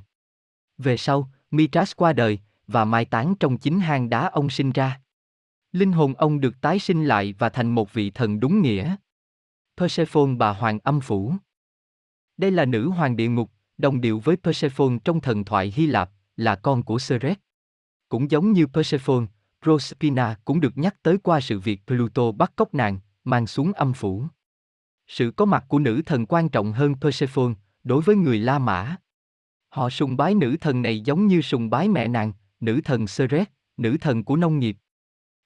Về 0.77 0.97
sau, 0.97 1.29
Mitras 1.51 1.91
qua 1.95 2.13
đời, 2.13 2.39
và 2.67 2.85
mai 2.85 3.05
táng 3.05 3.35
trong 3.39 3.57
chính 3.57 3.79
hang 3.79 4.09
đá 4.09 4.27
ông 4.27 4.49
sinh 4.49 4.71
ra. 4.71 5.01
Linh 5.71 5.91
hồn 5.91 6.13
ông 6.13 6.39
được 6.39 6.61
tái 6.61 6.79
sinh 6.79 7.05
lại 7.05 7.33
và 7.39 7.49
thành 7.49 7.75
một 7.75 7.93
vị 7.93 8.09
thần 8.09 8.39
đúng 8.39 8.61
nghĩa. 8.61 8.95
Persephone 9.77 10.35
bà 10.37 10.49
hoàng 10.49 10.79
âm 10.83 11.01
phủ. 11.01 11.33
Đây 12.39 12.51
là 12.51 12.65
nữ 12.65 12.89
hoàng 12.89 13.15
địa 13.15 13.27
ngục, 13.29 13.51
đồng 13.77 14.01
điệu 14.01 14.19
với 14.19 14.35
Persephone 14.35 14.97
trong 15.03 15.21
thần 15.21 15.45
thoại 15.45 15.73
Hy 15.75 15.85
Lạp, 15.85 16.09
là 16.35 16.55
con 16.55 16.83
của 16.83 16.97
Ceres. 17.07 17.37
Cũng 18.09 18.31
giống 18.31 18.51
như 18.51 18.67
Persephone, 18.67 19.25
Proserpina 19.63 20.35
cũng 20.45 20.59
được 20.59 20.77
nhắc 20.77 20.95
tới 21.03 21.17
qua 21.17 21.39
sự 21.39 21.59
việc 21.59 21.81
Pluto 21.87 22.31
bắt 22.31 22.53
cóc 22.55 22.73
nàng, 22.73 22.99
mang 23.23 23.47
xuống 23.47 23.73
âm 23.73 23.93
phủ. 23.93 24.25
Sự 25.07 25.31
có 25.35 25.45
mặt 25.45 25.65
của 25.67 25.79
nữ 25.79 26.01
thần 26.05 26.25
quan 26.25 26.49
trọng 26.49 26.73
hơn 26.73 26.95
Persephone, 27.01 27.53
đối 27.83 28.01
với 28.01 28.15
người 28.15 28.39
La 28.39 28.59
Mã. 28.59 28.95
Họ 29.69 29.89
sùng 29.89 30.17
bái 30.17 30.35
nữ 30.35 30.57
thần 30.61 30.81
này 30.81 30.99
giống 30.99 31.27
như 31.27 31.41
sùng 31.41 31.69
bái 31.69 31.87
mẹ 31.87 32.07
nàng, 32.07 32.33
nữ 32.59 32.81
thần 32.85 32.99
Ceres, 32.99 33.47
nữ 33.77 33.97
thần 34.01 34.23
của 34.23 34.35
nông 34.35 34.59
nghiệp. 34.59 34.77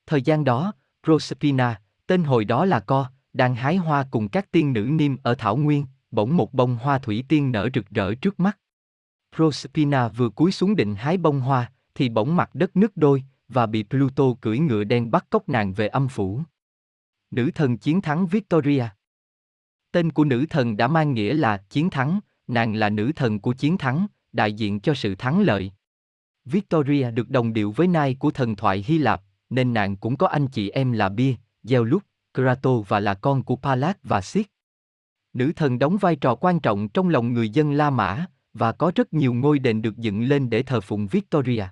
Thời 0.05 0.21
gian 0.21 0.43
đó, 0.43 0.73
Proserpina, 1.03 1.81
tên 2.07 2.23
hồi 2.23 2.45
đó 2.45 2.65
là 2.65 2.79
Co, 2.79 3.11
đang 3.33 3.55
hái 3.55 3.75
hoa 3.75 4.07
cùng 4.11 4.29
các 4.29 4.51
tiên 4.51 4.73
nữ 4.73 4.81
niêm 4.81 5.15
ở 5.23 5.35
Thảo 5.35 5.57
Nguyên, 5.57 5.85
bỗng 6.13 6.37
một 6.37 6.53
bông 6.53 6.75
hoa 6.75 6.99
thủy 6.99 7.23
tiên 7.27 7.51
nở 7.51 7.69
rực 7.73 7.89
rỡ 7.89 8.15
trước 8.15 8.39
mắt. 8.39 8.59
Proserpina 9.35 10.07
vừa 10.07 10.29
cúi 10.29 10.51
xuống 10.51 10.75
định 10.75 10.95
hái 10.95 11.17
bông 11.17 11.39
hoa, 11.39 11.71
thì 11.95 12.09
bỗng 12.09 12.35
mặt 12.35 12.55
đất 12.55 12.75
nứt 12.75 12.97
đôi, 12.97 13.23
và 13.47 13.65
bị 13.65 13.83
Pluto 13.83 14.23
cưỡi 14.41 14.59
ngựa 14.59 14.83
đen 14.83 15.11
bắt 15.11 15.25
cóc 15.29 15.49
nàng 15.49 15.73
về 15.73 15.87
âm 15.87 16.07
phủ. 16.07 16.41
Nữ 17.31 17.51
thần 17.55 17.77
chiến 17.77 18.01
thắng 18.01 18.27
Victoria 18.27 18.85
Tên 19.91 20.11
của 20.11 20.25
nữ 20.25 20.45
thần 20.49 20.77
đã 20.77 20.87
mang 20.87 21.13
nghĩa 21.13 21.33
là 21.33 21.57
chiến 21.57 21.89
thắng, 21.89 22.19
nàng 22.47 22.75
là 22.75 22.89
nữ 22.89 23.11
thần 23.15 23.39
của 23.39 23.53
chiến 23.53 23.77
thắng, 23.77 24.07
đại 24.31 24.53
diện 24.53 24.79
cho 24.79 24.93
sự 24.93 25.15
thắng 25.15 25.41
lợi. 25.41 25.71
Victoria 26.45 27.11
được 27.11 27.29
đồng 27.29 27.53
điệu 27.53 27.71
với 27.71 27.87
Nai 27.87 28.15
của 28.15 28.31
thần 28.31 28.55
thoại 28.55 28.83
Hy 28.87 28.97
Lạp, 28.97 29.21
nên 29.49 29.73
nàng 29.73 29.95
cũng 29.95 30.17
có 30.17 30.27
anh 30.27 30.47
chị 30.47 30.69
em 30.69 30.91
là 30.91 31.09
Bia, 31.09 31.35
Zeus, 31.63 31.99
Krato 32.33 32.77
và 32.87 32.99
là 32.99 33.13
con 33.13 33.43
của 33.43 33.55
Pallas 33.55 33.95
và 34.03 34.21
Sis. 34.21 34.45
Nữ 35.33 35.51
thần 35.55 35.79
đóng 35.79 35.97
vai 35.97 36.15
trò 36.15 36.35
quan 36.35 36.59
trọng 36.59 36.89
trong 36.89 37.09
lòng 37.09 37.33
người 37.33 37.49
dân 37.49 37.71
La 37.71 37.89
Mã, 37.89 38.25
và 38.53 38.71
có 38.71 38.91
rất 38.95 39.13
nhiều 39.13 39.33
ngôi 39.33 39.59
đền 39.59 39.81
được 39.81 39.97
dựng 39.97 40.23
lên 40.23 40.49
để 40.49 40.63
thờ 40.63 40.81
phụng 40.81 41.07
Victoria. 41.07 41.63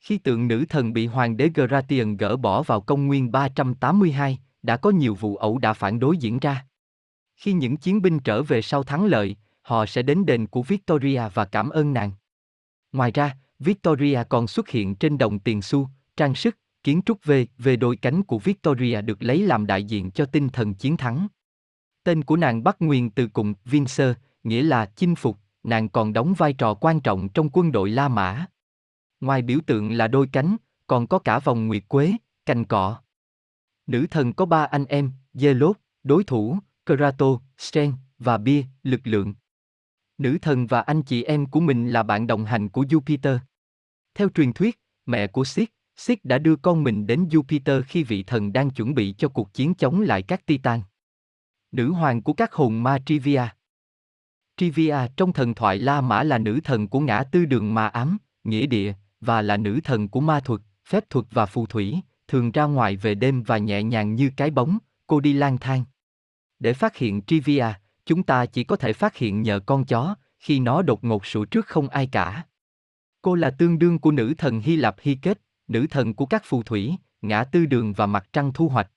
Khi 0.00 0.18
tượng 0.18 0.48
nữ 0.48 0.64
thần 0.68 0.92
bị 0.92 1.06
hoàng 1.06 1.36
đế 1.36 1.50
Gratian 1.54 2.16
gỡ 2.16 2.36
bỏ 2.36 2.62
vào 2.62 2.80
công 2.80 3.06
nguyên 3.06 3.32
382, 3.32 4.38
đã 4.62 4.76
có 4.76 4.90
nhiều 4.90 5.14
vụ 5.14 5.36
ẩu 5.36 5.58
đả 5.58 5.72
phản 5.72 6.00
đối 6.00 6.16
diễn 6.16 6.38
ra. 6.38 6.66
Khi 7.36 7.52
những 7.52 7.76
chiến 7.76 8.02
binh 8.02 8.20
trở 8.20 8.42
về 8.42 8.62
sau 8.62 8.82
thắng 8.82 9.06
lợi, 9.06 9.36
họ 9.62 9.86
sẽ 9.86 10.02
đến 10.02 10.26
đền 10.26 10.46
của 10.46 10.62
Victoria 10.62 11.22
và 11.34 11.44
cảm 11.44 11.70
ơn 11.70 11.92
nàng. 11.92 12.12
Ngoài 12.92 13.10
ra, 13.10 13.36
Victoria 13.58 14.22
còn 14.28 14.46
xuất 14.46 14.68
hiện 14.68 14.94
trên 14.94 15.18
đồng 15.18 15.38
tiền 15.38 15.62
xu, 15.62 15.88
trang 16.16 16.34
sức, 16.34 16.56
kiến 16.84 17.00
trúc 17.06 17.24
V 17.24 17.32
về 17.58 17.76
đôi 17.76 17.96
cánh 17.96 18.22
của 18.22 18.38
Victoria 18.38 19.00
được 19.00 19.22
lấy 19.22 19.42
làm 19.42 19.66
đại 19.66 19.84
diện 19.84 20.10
cho 20.10 20.24
tinh 20.24 20.48
thần 20.48 20.74
chiến 20.74 20.96
thắng. 20.96 21.28
Tên 22.10 22.24
của 22.24 22.36
nàng 22.36 22.64
bắt 22.64 22.76
nguồn 22.80 23.10
từ 23.10 23.26
cùng 23.26 23.54
Vincer, 23.64 24.12
nghĩa 24.44 24.62
là 24.62 24.86
chinh 24.86 25.14
phục, 25.14 25.38
nàng 25.62 25.88
còn 25.88 26.12
đóng 26.12 26.34
vai 26.38 26.52
trò 26.52 26.74
quan 26.74 27.00
trọng 27.00 27.28
trong 27.28 27.50
quân 27.52 27.72
đội 27.72 27.90
La 27.90 28.08
Mã. 28.08 28.46
Ngoài 29.20 29.42
biểu 29.42 29.58
tượng 29.66 29.92
là 29.92 30.08
đôi 30.08 30.28
cánh, 30.32 30.56
còn 30.86 31.06
có 31.06 31.18
cả 31.18 31.38
vòng 31.38 31.66
nguyệt 31.66 31.82
quế, 31.88 32.12
cành 32.46 32.64
cọ. 32.64 33.00
Nữ 33.86 34.06
thần 34.10 34.32
có 34.32 34.46
ba 34.46 34.64
anh 34.64 34.84
em, 34.84 35.12
Zelot, 35.34 35.72
đối 36.02 36.24
thủ, 36.24 36.58
Krato, 36.86 37.26
Sten, 37.58 37.92
và 38.18 38.38
Bia, 38.38 38.64
lực 38.82 39.00
lượng. 39.04 39.34
Nữ 40.18 40.38
thần 40.42 40.66
và 40.66 40.80
anh 40.80 41.02
chị 41.02 41.22
em 41.22 41.46
của 41.46 41.60
mình 41.60 41.88
là 41.88 42.02
bạn 42.02 42.26
đồng 42.26 42.44
hành 42.44 42.68
của 42.68 42.82
Jupiter. 42.82 43.38
Theo 44.14 44.28
truyền 44.28 44.52
thuyết, 44.52 44.80
mẹ 45.06 45.26
của 45.26 45.44
Sid, 45.44 45.68
Sid 45.96 46.18
đã 46.22 46.38
đưa 46.38 46.56
con 46.56 46.84
mình 46.84 47.06
đến 47.06 47.24
Jupiter 47.24 47.82
khi 47.82 48.04
vị 48.04 48.22
thần 48.22 48.52
đang 48.52 48.70
chuẩn 48.70 48.94
bị 48.94 49.14
cho 49.18 49.28
cuộc 49.28 49.54
chiến 49.54 49.74
chống 49.74 50.00
lại 50.00 50.22
các 50.22 50.46
Titan. 50.46 50.80
Nữ 51.72 51.92
hoàng 51.92 52.22
của 52.22 52.32
các 52.32 52.52
hồn 52.52 52.82
ma 52.82 52.98
Trivia. 53.06 53.42
Trivia 54.56 54.96
trong 55.16 55.32
thần 55.32 55.54
thoại 55.54 55.78
La 55.78 56.00
Mã 56.00 56.22
là 56.22 56.38
nữ 56.38 56.60
thần 56.64 56.88
của 56.88 57.00
ngã 57.00 57.22
tư 57.32 57.44
đường 57.44 57.74
ma 57.74 57.88
ám, 57.88 58.18
nghĩa 58.44 58.66
địa, 58.66 58.92
và 59.20 59.42
là 59.42 59.56
nữ 59.56 59.80
thần 59.84 60.08
của 60.08 60.20
ma 60.20 60.40
thuật, 60.40 60.60
phép 60.88 61.10
thuật 61.10 61.26
và 61.30 61.46
phù 61.46 61.66
thủy, 61.66 62.00
thường 62.28 62.52
ra 62.52 62.64
ngoài 62.64 62.96
về 62.96 63.14
đêm 63.14 63.42
và 63.42 63.58
nhẹ 63.58 63.82
nhàng 63.82 64.14
như 64.14 64.30
cái 64.36 64.50
bóng, 64.50 64.78
cô 65.06 65.20
đi 65.20 65.32
lang 65.32 65.58
thang. 65.58 65.84
Để 66.58 66.72
phát 66.72 66.96
hiện 66.96 67.22
Trivia, 67.22 67.66
chúng 68.06 68.22
ta 68.22 68.46
chỉ 68.46 68.64
có 68.64 68.76
thể 68.76 68.92
phát 68.92 69.16
hiện 69.16 69.42
nhờ 69.42 69.60
con 69.66 69.84
chó, 69.84 70.14
khi 70.38 70.60
nó 70.60 70.82
đột 70.82 71.04
ngột 71.04 71.26
sủa 71.26 71.44
trước 71.44 71.66
không 71.66 71.88
ai 71.88 72.06
cả. 72.06 72.46
Cô 73.22 73.34
là 73.34 73.50
tương 73.50 73.78
đương 73.78 73.98
của 73.98 74.10
nữ 74.10 74.34
thần 74.38 74.60
Hy 74.60 74.76
Lạp 74.76 74.96
Hy 75.00 75.14
Kết, 75.14 75.40
nữ 75.68 75.86
thần 75.90 76.14
của 76.14 76.26
các 76.26 76.42
phù 76.44 76.62
thủy, 76.62 76.96
ngã 77.22 77.44
tư 77.44 77.66
đường 77.66 77.92
và 77.92 78.06
mặt 78.06 78.28
trăng 78.32 78.52
thu 78.52 78.68
hoạch. 78.68 78.90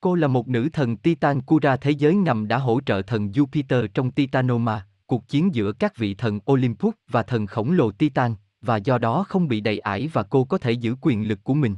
Cô 0.00 0.14
là 0.14 0.28
một 0.28 0.48
nữ 0.48 0.68
thần 0.72 0.96
Titan 0.96 1.40
Kura 1.40 1.76
thế 1.76 1.90
giới 1.90 2.14
ngầm 2.14 2.48
đã 2.48 2.58
hỗ 2.58 2.80
trợ 2.86 3.02
thần 3.02 3.28
Jupiter 3.28 3.86
trong 3.94 4.10
Titanoma, 4.10 4.86
cuộc 5.06 5.28
chiến 5.28 5.54
giữa 5.54 5.72
các 5.72 5.96
vị 5.96 6.14
thần 6.14 6.40
Olympus 6.52 6.94
và 7.10 7.22
thần 7.22 7.46
khổng 7.46 7.72
lồ 7.72 7.90
Titan, 7.90 8.34
và 8.60 8.76
do 8.76 8.98
đó 8.98 9.24
không 9.28 9.48
bị 9.48 9.60
đầy 9.60 9.78
ải 9.78 10.08
và 10.12 10.22
cô 10.22 10.44
có 10.44 10.58
thể 10.58 10.72
giữ 10.72 10.96
quyền 11.00 11.28
lực 11.28 11.44
của 11.44 11.54
mình. 11.54 11.74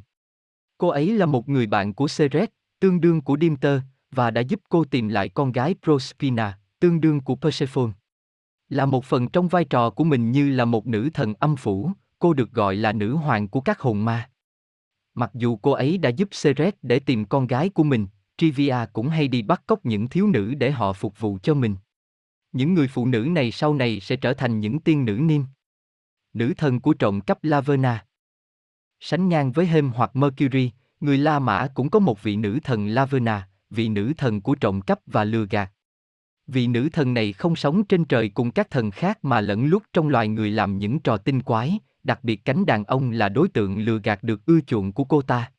Cô 0.79 0.89
ấy 0.89 1.13
là 1.13 1.27
một 1.27 1.49
người 1.49 1.67
bạn 1.67 1.95
của 1.95 2.07
Ceres, 2.17 2.49
tương 2.81 3.01
đương 3.01 3.21
của 3.21 3.37
Demeter, 3.41 3.81
và 4.11 4.31
đã 4.31 4.41
giúp 4.41 4.61
cô 4.69 4.85
tìm 4.85 5.09
lại 5.09 5.29
con 5.29 5.53
gái 5.53 5.75
Proserpina, 5.83 6.59
tương 6.81 7.01
đương 7.01 7.21
của 7.21 7.37
Persephone. 7.37 7.91
Là 8.69 8.87
một 8.87 9.05
phần 9.05 9.29
trong 9.29 9.49
vai 9.49 9.65
trò 9.65 9.91
của 9.91 10.05
mình 10.05 10.33
như 10.33 10.51
là 10.51 10.65
một 10.65 10.87
nữ 10.87 11.11
thần 11.15 11.35
âm 11.35 11.57
phủ, 11.57 11.91
cô 12.19 12.33
được 12.33 12.53
gọi 12.53 12.77
là 12.77 12.93
nữ 12.93 13.15
hoàng 13.15 13.49
của 13.49 13.61
các 13.61 13.81
hồn 13.81 14.05
ma. 14.05 14.29
Mặc 15.15 15.31
dù 15.35 15.57
cô 15.57 15.71
ấy 15.71 15.99
đã 15.99 16.09
giúp 16.09 16.29
Ceres 16.43 16.75
để 16.83 16.99
tìm 16.99 17.25
con 17.25 17.47
gái 17.47 17.69
của 17.69 17.83
mình, 17.83 18.07
Trivia 18.37 18.77
cũng 18.93 19.09
hay 19.09 19.29
đi 19.29 19.43
bắt 19.43 19.63
cóc 19.67 19.87
những 19.87 20.09
thiếu 20.09 20.27
nữ 20.27 20.55
để 20.55 20.71
họ 20.71 20.93
phục 20.93 21.21
vụ 21.21 21.39
cho 21.43 21.55
mình. 21.55 21.77
Những 22.53 22.75
người 22.75 22.89
phụ 22.89 23.07
nữ 23.07 23.19
này 23.31 23.51
sau 23.51 23.75
này 23.75 24.01
sẽ 24.01 24.17
trở 24.17 24.35
thành 24.35 24.61
những 24.61 24.81
tiên 24.81 25.05
nữ 25.05 25.13
niêm. 25.13 25.43
Nữ 26.33 26.53
thần 26.57 26.81
của 26.81 26.95
trộm 26.95 27.21
cắp 27.21 27.45
Laverna. 27.45 28.07
Sánh 29.01 29.29
ngang 29.29 29.53
với 29.53 29.67
Hêm 29.67 29.91
hoặc 29.91 30.17
Mercury, 30.17 30.71
người 31.01 31.19
La 31.19 31.39
Mã 31.39 31.69
cũng 31.75 31.91
có 31.91 31.99
một 31.99 32.23
vị 32.23 32.37
nữ 32.37 32.59
thần 32.65 32.87
Laverna, 32.87 33.49
vị 33.71 33.89
nữ 33.89 34.13
thần 34.19 34.41
của 34.41 34.55
trộm 34.55 34.81
cắp 34.81 35.01
và 35.07 35.25
lừa 35.25 35.47
gạt. 35.51 35.73
Vị 36.47 36.67
nữ 36.67 36.89
thần 36.93 37.15
này 37.15 37.33
không 37.33 37.57
sống 37.57 37.85
trên 37.85 38.05
trời 38.05 38.29
cùng 38.29 38.51
các 38.51 38.71
thần 38.71 38.91
khác 38.91 39.25
mà 39.25 39.41
lẫn 39.41 39.67
lúc 39.67 39.83
trong 39.93 40.09
loài 40.09 40.29
người 40.29 40.51
làm 40.51 40.79
những 40.79 40.99
trò 40.99 41.17
tinh 41.17 41.43
quái, 41.43 41.79
đặc 42.05 42.25
biệt 42.25 42.45
cánh 42.45 42.67
đàn 42.67 42.85
ông 42.85 43.11
là 43.11 43.29
đối 43.29 43.49
tượng 43.49 43.79
lừa 43.79 43.99
gạt 43.99 44.23
được 44.23 44.47
ưa 44.47 44.61
chuộng 44.61 44.93
của 44.93 45.05
cô 45.05 45.23
ta. 45.23 45.53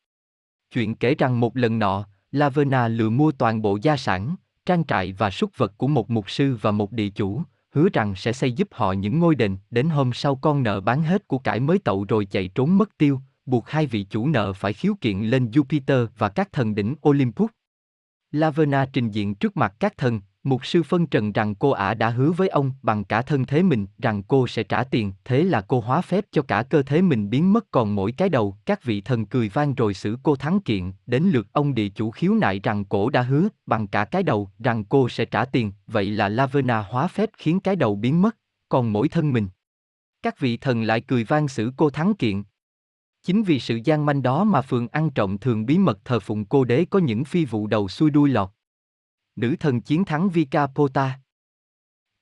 Chuyện 0.71 0.95
kể 0.95 1.15
rằng 1.15 1.39
một 1.39 1.57
lần 1.57 1.79
nọ, 1.79 2.07
Laverna 2.31 2.87
lừa 2.87 3.09
mua 3.09 3.31
toàn 3.31 3.61
bộ 3.61 3.77
gia 3.81 3.97
sản, 3.97 4.35
trang 4.65 4.85
trại 4.85 5.13
và 5.13 5.29
súc 5.29 5.57
vật 5.57 5.73
của 5.77 5.87
một 5.87 6.09
mục 6.09 6.29
sư 6.29 6.57
và 6.61 6.71
một 6.71 6.91
địa 6.91 7.09
chủ, 7.09 7.41
hứa 7.71 7.87
rằng 7.93 8.15
sẽ 8.15 8.33
xây 8.33 8.51
giúp 8.51 8.67
họ 8.71 8.91
những 8.91 9.19
ngôi 9.19 9.35
đền, 9.35 9.57
đến 9.71 9.89
hôm 9.89 10.13
sau 10.13 10.35
con 10.35 10.63
nợ 10.63 10.81
bán 10.81 11.03
hết 11.03 11.27
của 11.27 11.37
cải 11.39 11.59
mới 11.59 11.79
tậu 11.79 12.05
rồi 12.09 12.25
chạy 12.25 12.47
trốn 12.47 12.77
mất 12.77 12.97
tiêu, 12.97 13.19
buộc 13.45 13.69
hai 13.69 13.85
vị 13.85 14.03
chủ 14.03 14.27
nợ 14.27 14.53
phải 14.53 14.73
khiếu 14.73 14.95
kiện 15.01 15.21
lên 15.21 15.49
Jupiter 15.49 16.07
và 16.17 16.29
các 16.29 16.51
thần 16.51 16.75
đỉnh 16.75 16.95
Olympus. 17.09 17.51
Laverna 18.31 18.85
trình 18.93 19.09
diện 19.09 19.35
trước 19.35 19.57
mặt 19.57 19.73
các 19.79 19.97
thần, 19.97 20.21
mục 20.43 20.65
sư 20.65 20.83
phân 20.83 21.07
trần 21.07 21.31
rằng 21.31 21.55
cô 21.55 21.71
ả 21.71 21.93
đã 21.93 22.09
hứa 22.09 22.31
với 22.31 22.47
ông 22.47 22.71
bằng 22.81 23.03
cả 23.03 23.21
thân 23.21 23.45
thế 23.45 23.63
mình 23.63 23.87
rằng 24.01 24.23
cô 24.23 24.47
sẽ 24.47 24.63
trả 24.63 24.83
tiền, 24.83 25.13
thế 25.25 25.43
là 25.43 25.61
cô 25.61 25.79
hóa 25.79 26.01
phép 26.01 26.25
cho 26.31 26.41
cả 26.41 26.63
cơ 26.63 26.83
thể 26.83 27.01
mình 27.01 27.29
biến 27.29 27.53
mất 27.53 27.71
còn 27.71 27.95
mỗi 27.95 28.11
cái 28.11 28.29
đầu. 28.29 28.57
Các 28.65 28.83
vị 28.83 29.01
thần 29.01 29.25
cười 29.25 29.49
vang 29.49 29.75
rồi 29.75 29.93
xử 29.93 30.17
cô 30.23 30.35
thắng 30.35 30.59
kiện, 30.59 30.91
đến 31.05 31.23
lượt 31.23 31.47
ông 31.51 31.73
địa 31.73 31.89
chủ 31.89 32.11
khiếu 32.11 32.33
nại 32.33 32.59
rằng 32.63 32.85
cổ 32.85 33.09
đã 33.09 33.21
hứa 33.21 33.47
bằng 33.65 33.87
cả 33.87 34.05
cái 34.05 34.23
đầu 34.23 34.49
rằng 34.59 34.83
cô 34.83 35.09
sẽ 35.09 35.25
trả 35.25 35.45
tiền, 35.45 35.71
vậy 35.87 36.05
là 36.05 36.29
Laverna 36.29 36.81
hóa 36.81 37.07
phép 37.07 37.29
khiến 37.37 37.59
cái 37.59 37.75
đầu 37.75 37.95
biến 37.95 38.21
mất, 38.21 38.37
còn 38.69 38.93
mỗi 38.93 39.07
thân 39.09 39.33
mình. 39.33 39.47
Các 40.23 40.39
vị 40.39 40.57
thần 40.57 40.83
lại 40.83 41.01
cười 41.01 41.23
vang 41.23 41.47
xử 41.47 41.71
cô 41.77 41.89
thắng 41.89 42.13
kiện, 42.13 42.43
Chính 43.25 43.43
vì 43.43 43.59
sự 43.59 43.79
gian 43.83 44.05
manh 44.05 44.21
đó 44.21 44.43
mà 44.43 44.61
phường 44.61 44.87
ăn 44.87 45.09
trọng 45.09 45.37
thường 45.37 45.65
bí 45.65 45.77
mật 45.77 45.99
thờ 46.05 46.19
phụng 46.19 46.45
cô 46.45 46.63
đế 46.63 46.85
có 46.89 46.99
những 46.99 47.23
phi 47.23 47.45
vụ 47.45 47.67
đầu 47.67 47.87
xuôi 47.87 48.09
đuôi 48.09 48.29
lọt. 48.29 48.49
Nữ 49.35 49.55
thần 49.59 49.81
chiến 49.81 50.05
thắng 50.05 50.29
Vikapota 50.29 51.19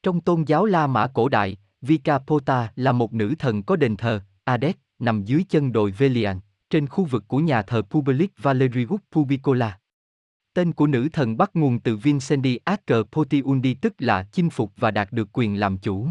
Trong 0.03 0.21
tôn 0.21 0.43
giáo 0.43 0.65
La 0.65 0.87
Mã 0.87 1.07
cổ 1.07 1.29
đại, 1.29 1.57
Vikapota 1.81 2.71
là 2.75 2.91
một 2.91 3.13
nữ 3.13 3.33
thần 3.39 3.63
có 3.63 3.75
đền 3.75 3.97
thờ, 3.97 4.21
Ades, 4.43 4.75
nằm 4.99 5.23
dưới 5.23 5.45
chân 5.49 5.71
đồi 5.71 5.91
Velian, 5.91 6.39
trên 6.69 6.87
khu 6.87 7.05
vực 7.05 7.23
của 7.27 7.37
nhà 7.37 7.61
thờ 7.61 7.81
Public 7.81 8.31
Valerius 8.37 9.01
Pubicola. 9.11 9.79
Tên 10.53 10.73
của 10.73 10.87
nữ 10.87 11.07
thần 11.13 11.37
bắt 11.37 11.51
nguồn 11.53 11.79
từ 11.79 11.97
Vincendi 11.97 12.57
Acre 12.63 13.03
Potiundi 13.11 13.73
tức 13.73 13.93
là 13.97 14.23
chinh 14.31 14.49
phục 14.49 14.71
và 14.77 14.91
đạt 14.91 15.11
được 15.11 15.29
quyền 15.33 15.59
làm 15.59 15.77
chủ. 15.77 16.07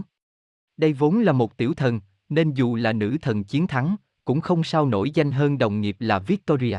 Đây 0.77 0.93
vốn 0.93 1.21
là 1.21 1.33
một 1.33 1.57
tiểu 1.57 1.75
thần, 1.75 2.01
nên 2.29 2.53
dù 2.55 2.77
là 2.77 2.93
nữ 2.93 3.17
thần 3.23 3.45
chiến 3.45 3.67
thắng, 3.67 3.97
cũng 4.25 4.41
không 4.41 4.65
sao 4.65 4.87
nổi 4.87 5.11
danh 5.15 5.33
hơn 5.33 5.59
đồng 5.59 5.81
nghiệp 5.81 5.97
là 5.99 6.19
Victoria. 6.19 6.79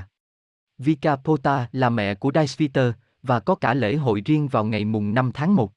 Vikapota 0.77 1.69
là 1.71 1.89
mẹ 1.89 2.15
của 2.15 2.31
Daisviter 2.33 2.93
và 3.23 3.39
có 3.39 3.55
cả 3.55 3.73
lễ 3.73 3.95
hội 3.95 4.21
riêng 4.25 4.47
vào 4.47 4.65
ngày 4.65 4.85
mùng 4.85 5.13
5 5.13 5.31
tháng 5.33 5.55
1. 5.55 5.73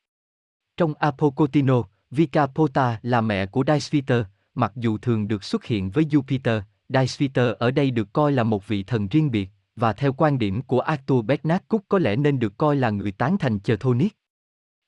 Trong 0.76 0.94
Apocotino, 0.94 1.82
Vikapota 2.10 2.98
là 3.02 3.20
mẹ 3.20 3.46
của 3.46 3.64
Daisviter, 3.66 4.24
mặc 4.54 4.72
dù 4.76 4.98
thường 4.98 5.28
được 5.28 5.44
xuất 5.44 5.64
hiện 5.64 5.90
với 5.90 6.04
Jupiter, 6.04 6.60
Daisviter 6.88 7.52
ở 7.58 7.70
đây 7.70 7.90
được 7.90 8.12
coi 8.12 8.32
là 8.32 8.42
một 8.42 8.68
vị 8.68 8.82
thần 8.82 9.08
riêng 9.08 9.30
biệt, 9.30 9.50
và 9.76 9.92
theo 9.92 10.12
quan 10.12 10.38
điểm 10.38 10.62
của 10.62 10.80
Arthur 10.80 11.24
Bernard 11.24 11.64
Cook 11.68 11.82
có 11.88 11.98
lẽ 11.98 12.16
nên 12.16 12.38
được 12.38 12.58
coi 12.58 12.76
là 12.76 12.90
người 12.90 13.12
tán 13.12 13.38
thành 13.38 13.58
Chthonic. 13.60 14.16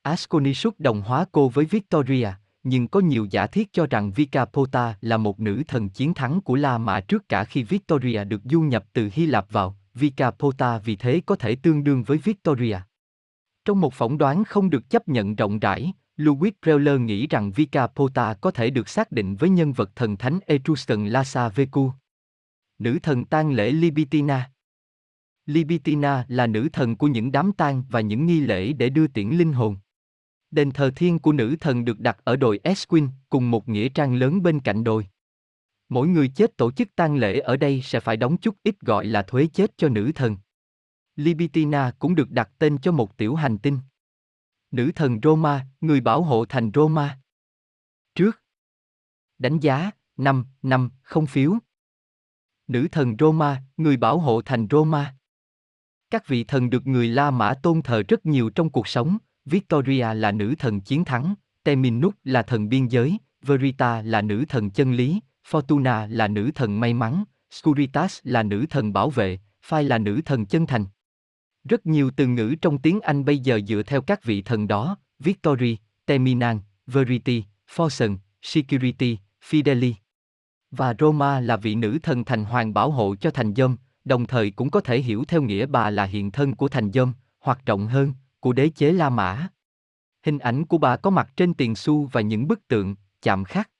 Asconius 0.02 0.66
đồng 0.78 1.02
hóa 1.02 1.26
cô 1.32 1.48
với 1.48 1.64
Victoria, 1.64 2.28
nhưng 2.62 2.88
có 2.88 3.00
nhiều 3.00 3.26
giả 3.30 3.46
thiết 3.46 3.72
cho 3.72 3.86
rằng 3.86 4.12
Vikapota 4.12 4.94
là 5.00 5.16
một 5.16 5.40
nữ 5.40 5.62
thần 5.68 5.88
chiến 5.88 6.14
thắng 6.14 6.40
của 6.40 6.54
La 6.54 6.78
Mã 6.78 7.00
trước 7.00 7.28
cả 7.28 7.44
khi 7.44 7.62
Victoria 7.62 8.24
được 8.24 8.40
du 8.44 8.60
nhập 8.60 8.84
từ 8.92 9.10
Hy 9.12 9.26
Lạp 9.26 9.52
vào, 9.52 9.76
Vikapota 9.96 10.78
vì 10.78 10.96
thế 10.96 11.20
có 11.26 11.36
thể 11.36 11.56
tương 11.56 11.84
đương 11.84 12.02
với 12.02 12.18
Victoria. 12.18 12.76
Trong 13.64 13.80
một 13.80 13.94
phỏng 13.94 14.18
đoán 14.18 14.44
không 14.44 14.70
được 14.70 14.90
chấp 14.90 15.08
nhận 15.08 15.36
rộng 15.36 15.58
rãi, 15.58 15.92
Louis 16.16 16.52
Preller 16.62 17.00
nghĩ 17.00 17.26
rằng 17.26 17.52
Vikapota 17.52 18.34
có 18.34 18.50
thể 18.50 18.70
được 18.70 18.88
xác 18.88 19.12
định 19.12 19.36
với 19.36 19.48
nhân 19.48 19.72
vật 19.72 19.90
thần 19.96 20.16
thánh 20.16 20.38
Etruscan 20.46 21.08
Lhasa 21.08 21.48
Veku. 21.48 21.92
Nữ 22.78 22.98
thần 23.02 23.24
tang 23.24 23.52
lễ 23.52 23.72
Libitina 23.72 24.50
Libitina 25.46 26.24
là 26.28 26.46
nữ 26.46 26.68
thần 26.72 26.96
của 26.96 27.06
những 27.06 27.32
đám 27.32 27.52
tang 27.52 27.84
và 27.90 28.00
những 28.00 28.26
nghi 28.26 28.40
lễ 28.40 28.72
để 28.72 28.88
đưa 28.88 29.06
tiễn 29.06 29.28
linh 29.28 29.52
hồn. 29.52 29.76
Đền 30.50 30.70
thờ 30.70 30.90
thiên 30.96 31.18
của 31.18 31.32
nữ 31.32 31.56
thần 31.60 31.84
được 31.84 32.00
đặt 32.00 32.18
ở 32.24 32.36
đồi 32.36 32.60
Esquin, 32.62 33.08
cùng 33.28 33.50
một 33.50 33.68
nghĩa 33.68 33.88
trang 33.88 34.14
lớn 34.14 34.42
bên 34.42 34.60
cạnh 34.60 34.84
đồi. 34.84 35.06
Mỗi 35.88 36.08
người 36.08 36.28
chết 36.28 36.56
tổ 36.56 36.72
chức 36.72 36.88
tang 36.96 37.16
lễ 37.16 37.40
ở 37.40 37.56
đây 37.56 37.80
sẽ 37.84 38.00
phải 38.00 38.16
đóng 38.16 38.36
chút 38.36 38.56
ít 38.62 38.80
gọi 38.80 39.06
là 39.06 39.22
thuế 39.22 39.46
chết 39.46 39.72
cho 39.76 39.88
nữ 39.88 40.12
thần. 40.14 40.36
Libitina 41.16 41.90
cũng 41.98 42.14
được 42.14 42.30
đặt 42.30 42.50
tên 42.58 42.78
cho 42.78 42.92
một 42.92 43.16
tiểu 43.16 43.34
hành 43.34 43.58
tinh. 43.58 43.78
Nữ 44.70 44.90
thần 44.94 45.20
Roma, 45.22 45.66
người 45.80 46.00
bảo 46.00 46.22
hộ 46.22 46.44
thành 46.44 46.70
Roma. 46.74 47.18
Trước 48.14 48.42
đánh 49.38 49.58
giá, 49.58 49.90
năm, 50.16 50.46
năm, 50.62 50.90
không 51.02 51.26
phiếu. 51.26 51.54
Nữ 52.66 52.88
thần 52.92 53.16
Roma, 53.18 53.62
người 53.76 53.96
bảo 53.96 54.18
hộ 54.18 54.42
thành 54.42 54.66
Roma. 54.70 55.16
Các 56.10 56.26
vị 56.26 56.44
thần 56.44 56.70
được 56.70 56.86
người 56.86 57.08
La 57.08 57.30
Mã 57.30 57.54
tôn 57.62 57.82
thờ 57.82 58.02
rất 58.08 58.26
nhiều 58.26 58.50
trong 58.50 58.70
cuộc 58.70 58.88
sống, 58.88 59.18
Victoria 59.44 60.14
là 60.14 60.32
nữ 60.32 60.54
thần 60.58 60.80
chiến 60.80 61.04
thắng, 61.04 61.34
Teminus 61.62 62.14
là 62.24 62.42
thần 62.42 62.68
biên 62.68 62.86
giới, 62.86 63.18
Verita 63.42 64.02
là 64.02 64.22
nữ 64.22 64.44
thần 64.48 64.70
chân 64.70 64.92
lý, 64.92 65.20
Fortuna 65.50 66.08
là 66.10 66.28
nữ 66.28 66.50
thần 66.54 66.80
may 66.80 66.94
mắn, 66.94 67.24
Scuritas 67.50 68.18
là 68.22 68.42
nữ 68.42 68.66
thần 68.70 68.92
bảo 68.92 69.10
vệ, 69.10 69.38
Phai 69.62 69.84
là 69.84 69.98
nữ 69.98 70.20
thần 70.24 70.46
chân 70.46 70.66
thành. 70.66 70.84
Rất 71.64 71.86
nhiều 71.86 72.10
từ 72.16 72.26
ngữ 72.26 72.54
trong 72.62 72.78
tiếng 72.78 73.00
Anh 73.00 73.24
bây 73.24 73.38
giờ 73.38 73.60
dựa 73.68 73.82
theo 73.82 74.02
các 74.02 74.24
vị 74.24 74.42
thần 74.42 74.68
đó, 74.68 74.96
Victory, 75.18 75.78
Terminan, 76.06 76.60
Verity, 76.86 77.44
Fortune, 77.74 78.16
Security, 78.42 79.18
Fideli. 79.50 79.92
Và 80.70 80.94
Roma 80.98 81.40
là 81.40 81.56
vị 81.56 81.74
nữ 81.74 81.98
thần 82.02 82.24
thành 82.24 82.44
hoàng 82.44 82.74
bảo 82.74 82.90
hộ 82.90 83.16
cho 83.16 83.30
thành 83.30 83.54
dâm, 83.54 83.76
đồng 84.04 84.26
thời 84.26 84.50
cũng 84.50 84.70
có 84.70 84.80
thể 84.80 85.00
hiểu 85.00 85.24
theo 85.28 85.42
nghĩa 85.42 85.66
bà 85.66 85.90
là 85.90 86.04
hiện 86.04 86.30
thân 86.30 86.54
của 86.54 86.68
thành 86.68 86.92
dâm, 86.92 87.12
hoặc 87.40 87.58
rộng 87.66 87.86
hơn, 87.86 88.12
của 88.40 88.52
đế 88.52 88.68
chế 88.68 88.92
La 88.92 89.10
Mã. 89.10 89.48
Hình 90.22 90.38
ảnh 90.38 90.66
của 90.66 90.78
bà 90.78 90.96
có 90.96 91.10
mặt 91.10 91.30
trên 91.36 91.54
tiền 91.54 91.74
xu 91.74 92.04
và 92.04 92.20
những 92.20 92.48
bức 92.48 92.68
tượng, 92.68 92.94
chạm 93.22 93.44
khắc. 93.44 93.70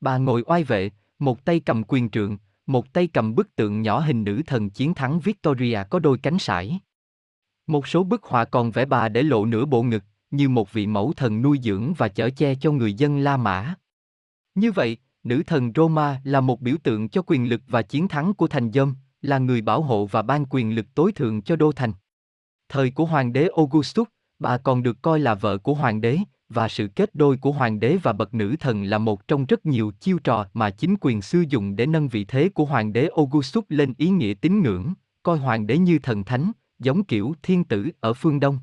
Bà 0.00 0.18
ngồi 0.18 0.42
oai 0.46 0.64
vệ, 0.64 0.90
một 1.18 1.44
tay 1.44 1.60
cầm 1.60 1.82
quyền 1.88 2.10
trượng, 2.10 2.38
một 2.66 2.92
tay 2.92 3.06
cầm 3.06 3.34
bức 3.34 3.56
tượng 3.56 3.82
nhỏ 3.82 4.00
hình 4.00 4.24
nữ 4.24 4.42
thần 4.46 4.70
chiến 4.70 4.94
thắng 4.94 5.20
Victoria 5.20 5.78
có 5.90 5.98
đôi 5.98 6.18
cánh 6.18 6.38
sải. 6.38 6.80
Một 7.66 7.86
số 7.86 8.04
bức 8.04 8.24
họa 8.24 8.44
còn 8.44 8.70
vẽ 8.70 8.84
bà 8.84 9.08
để 9.08 9.22
lộ 9.22 9.44
nửa 9.44 9.64
bộ 9.64 9.82
ngực, 9.82 10.04
như 10.30 10.48
một 10.48 10.72
vị 10.72 10.86
mẫu 10.86 11.12
thần 11.16 11.42
nuôi 11.42 11.58
dưỡng 11.62 11.94
và 11.94 12.08
chở 12.08 12.30
che 12.30 12.54
cho 12.54 12.72
người 12.72 12.94
dân 12.94 13.18
La 13.18 13.36
Mã. 13.36 13.74
Như 14.54 14.72
vậy, 14.72 14.96
nữ 15.24 15.42
thần 15.46 15.72
Roma 15.74 16.20
là 16.24 16.40
một 16.40 16.60
biểu 16.60 16.76
tượng 16.82 17.08
cho 17.08 17.22
quyền 17.26 17.48
lực 17.48 17.60
và 17.68 17.82
chiến 17.82 18.08
thắng 18.08 18.34
của 18.34 18.48
thành 18.48 18.72
dâm, 18.72 18.94
là 19.22 19.38
người 19.38 19.60
bảo 19.60 19.82
hộ 19.82 20.06
và 20.06 20.22
ban 20.22 20.46
quyền 20.50 20.74
lực 20.74 20.86
tối 20.94 21.12
thượng 21.12 21.42
cho 21.42 21.56
đô 21.56 21.72
thành. 21.72 21.92
Thời 22.68 22.90
của 22.90 23.04
hoàng 23.04 23.32
đế 23.32 23.48
Augustus, 23.56 24.08
bà 24.38 24.58
còn 24.58 24.82
được 24.82 25.02
coi 25.02 25.20
là 25.20 25.34
vợ 25.34 25.58
của 25.58 25.74
hoàng 25.74 26.00
đế, 26.00 26.18
và 26.48 26.68
sự 26.68 26.88
kết 26.88 27.14
đôi 27.14 27.36
của 27.36 27.52
hoàng 27.52 27.80
đế 27.80 27.98
và 28.02 28.12
bậc 28.12 28.34
nữ 28.34 28.56
thần 28.60 28.84
là 28.84 28.98
một 28.98 29.28
trong 29.28 29.46
rất 29.46 29.66
nhiều 29.66 29.92
chiêu 30.00 30.18
trò 30.18 30.46
mà 30.54 30.70
chính 30.70 30.96
quyền 31.00 31.22
sử 31.22 31.44
dụng 31.48 31.76
để 31.76 31.86
nâng 31.86 32.08
vị 32.08 32.24
thế 32.24 32.48
của 32.48 32.64
hoàng 32.64 32.92
đế 32.92 33.08
Augustus 33.16 33.64
lên 33.68 33.94
ý 33.98 34.08
nghĩa 34.08 34.34
tín 34.34 34.62
ngưỡng, 34.62 34.92
coi 35.22 35.38
hoàng 35.38 35.66
đế 35.66 35.78
như 35.78 35.98
thần 35.98 36.24
thánh, 36.24 36.52
giống 36.78 37.04
kiểu 37.04 37.34
thiên 37.42 37.64
tử 37.64 37.88
ở 38.00 38.12
phương 38.12 38.40
Đông. 38.40 38.58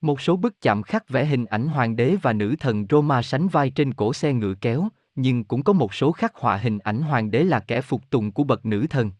Một 0.00 0.20
số 0.20 0.36
bức 0.36 0.60
chạm 0.60 0.82
khắc 0.82 1.08
vẽ 1.08 1.24
hình 1.24 1.44
ảnh 1.44 1.68
hoàng 1.68 1.96
đế 1.96 2.16
và 2.22 2.32
nữ 2.32 2.54
thần 2.60 2.86
Roma 2.90 3.22
sánh 3.22 3.48
vai 3.48 3.70
trên 3.70 3.94
cổ 3.94 4.12
xe 4.12 4.32
ngựa 4.32 4.54
kéo, 4.54 4.88
nhưng 5.14 5.44
cũng 5.44 5.62
có 5.62 5.72
một 5.72 5.94
số 5.94 6.12
khắc 6.12 6.34
họa 6.34 6.56
hình 6.56 6.78
ảnh 6.78 7.02
hoàng 7.02 7.30
đế 7.30 7.44
là 7.44 7.60
kẻ 7.60 7.80
phục 7.80 8.10
tùng 8.10 8.32
của 8.32 8.44
bậc 8.44 8.66
nữ 8.66 8.86
thần. 8.90 9.10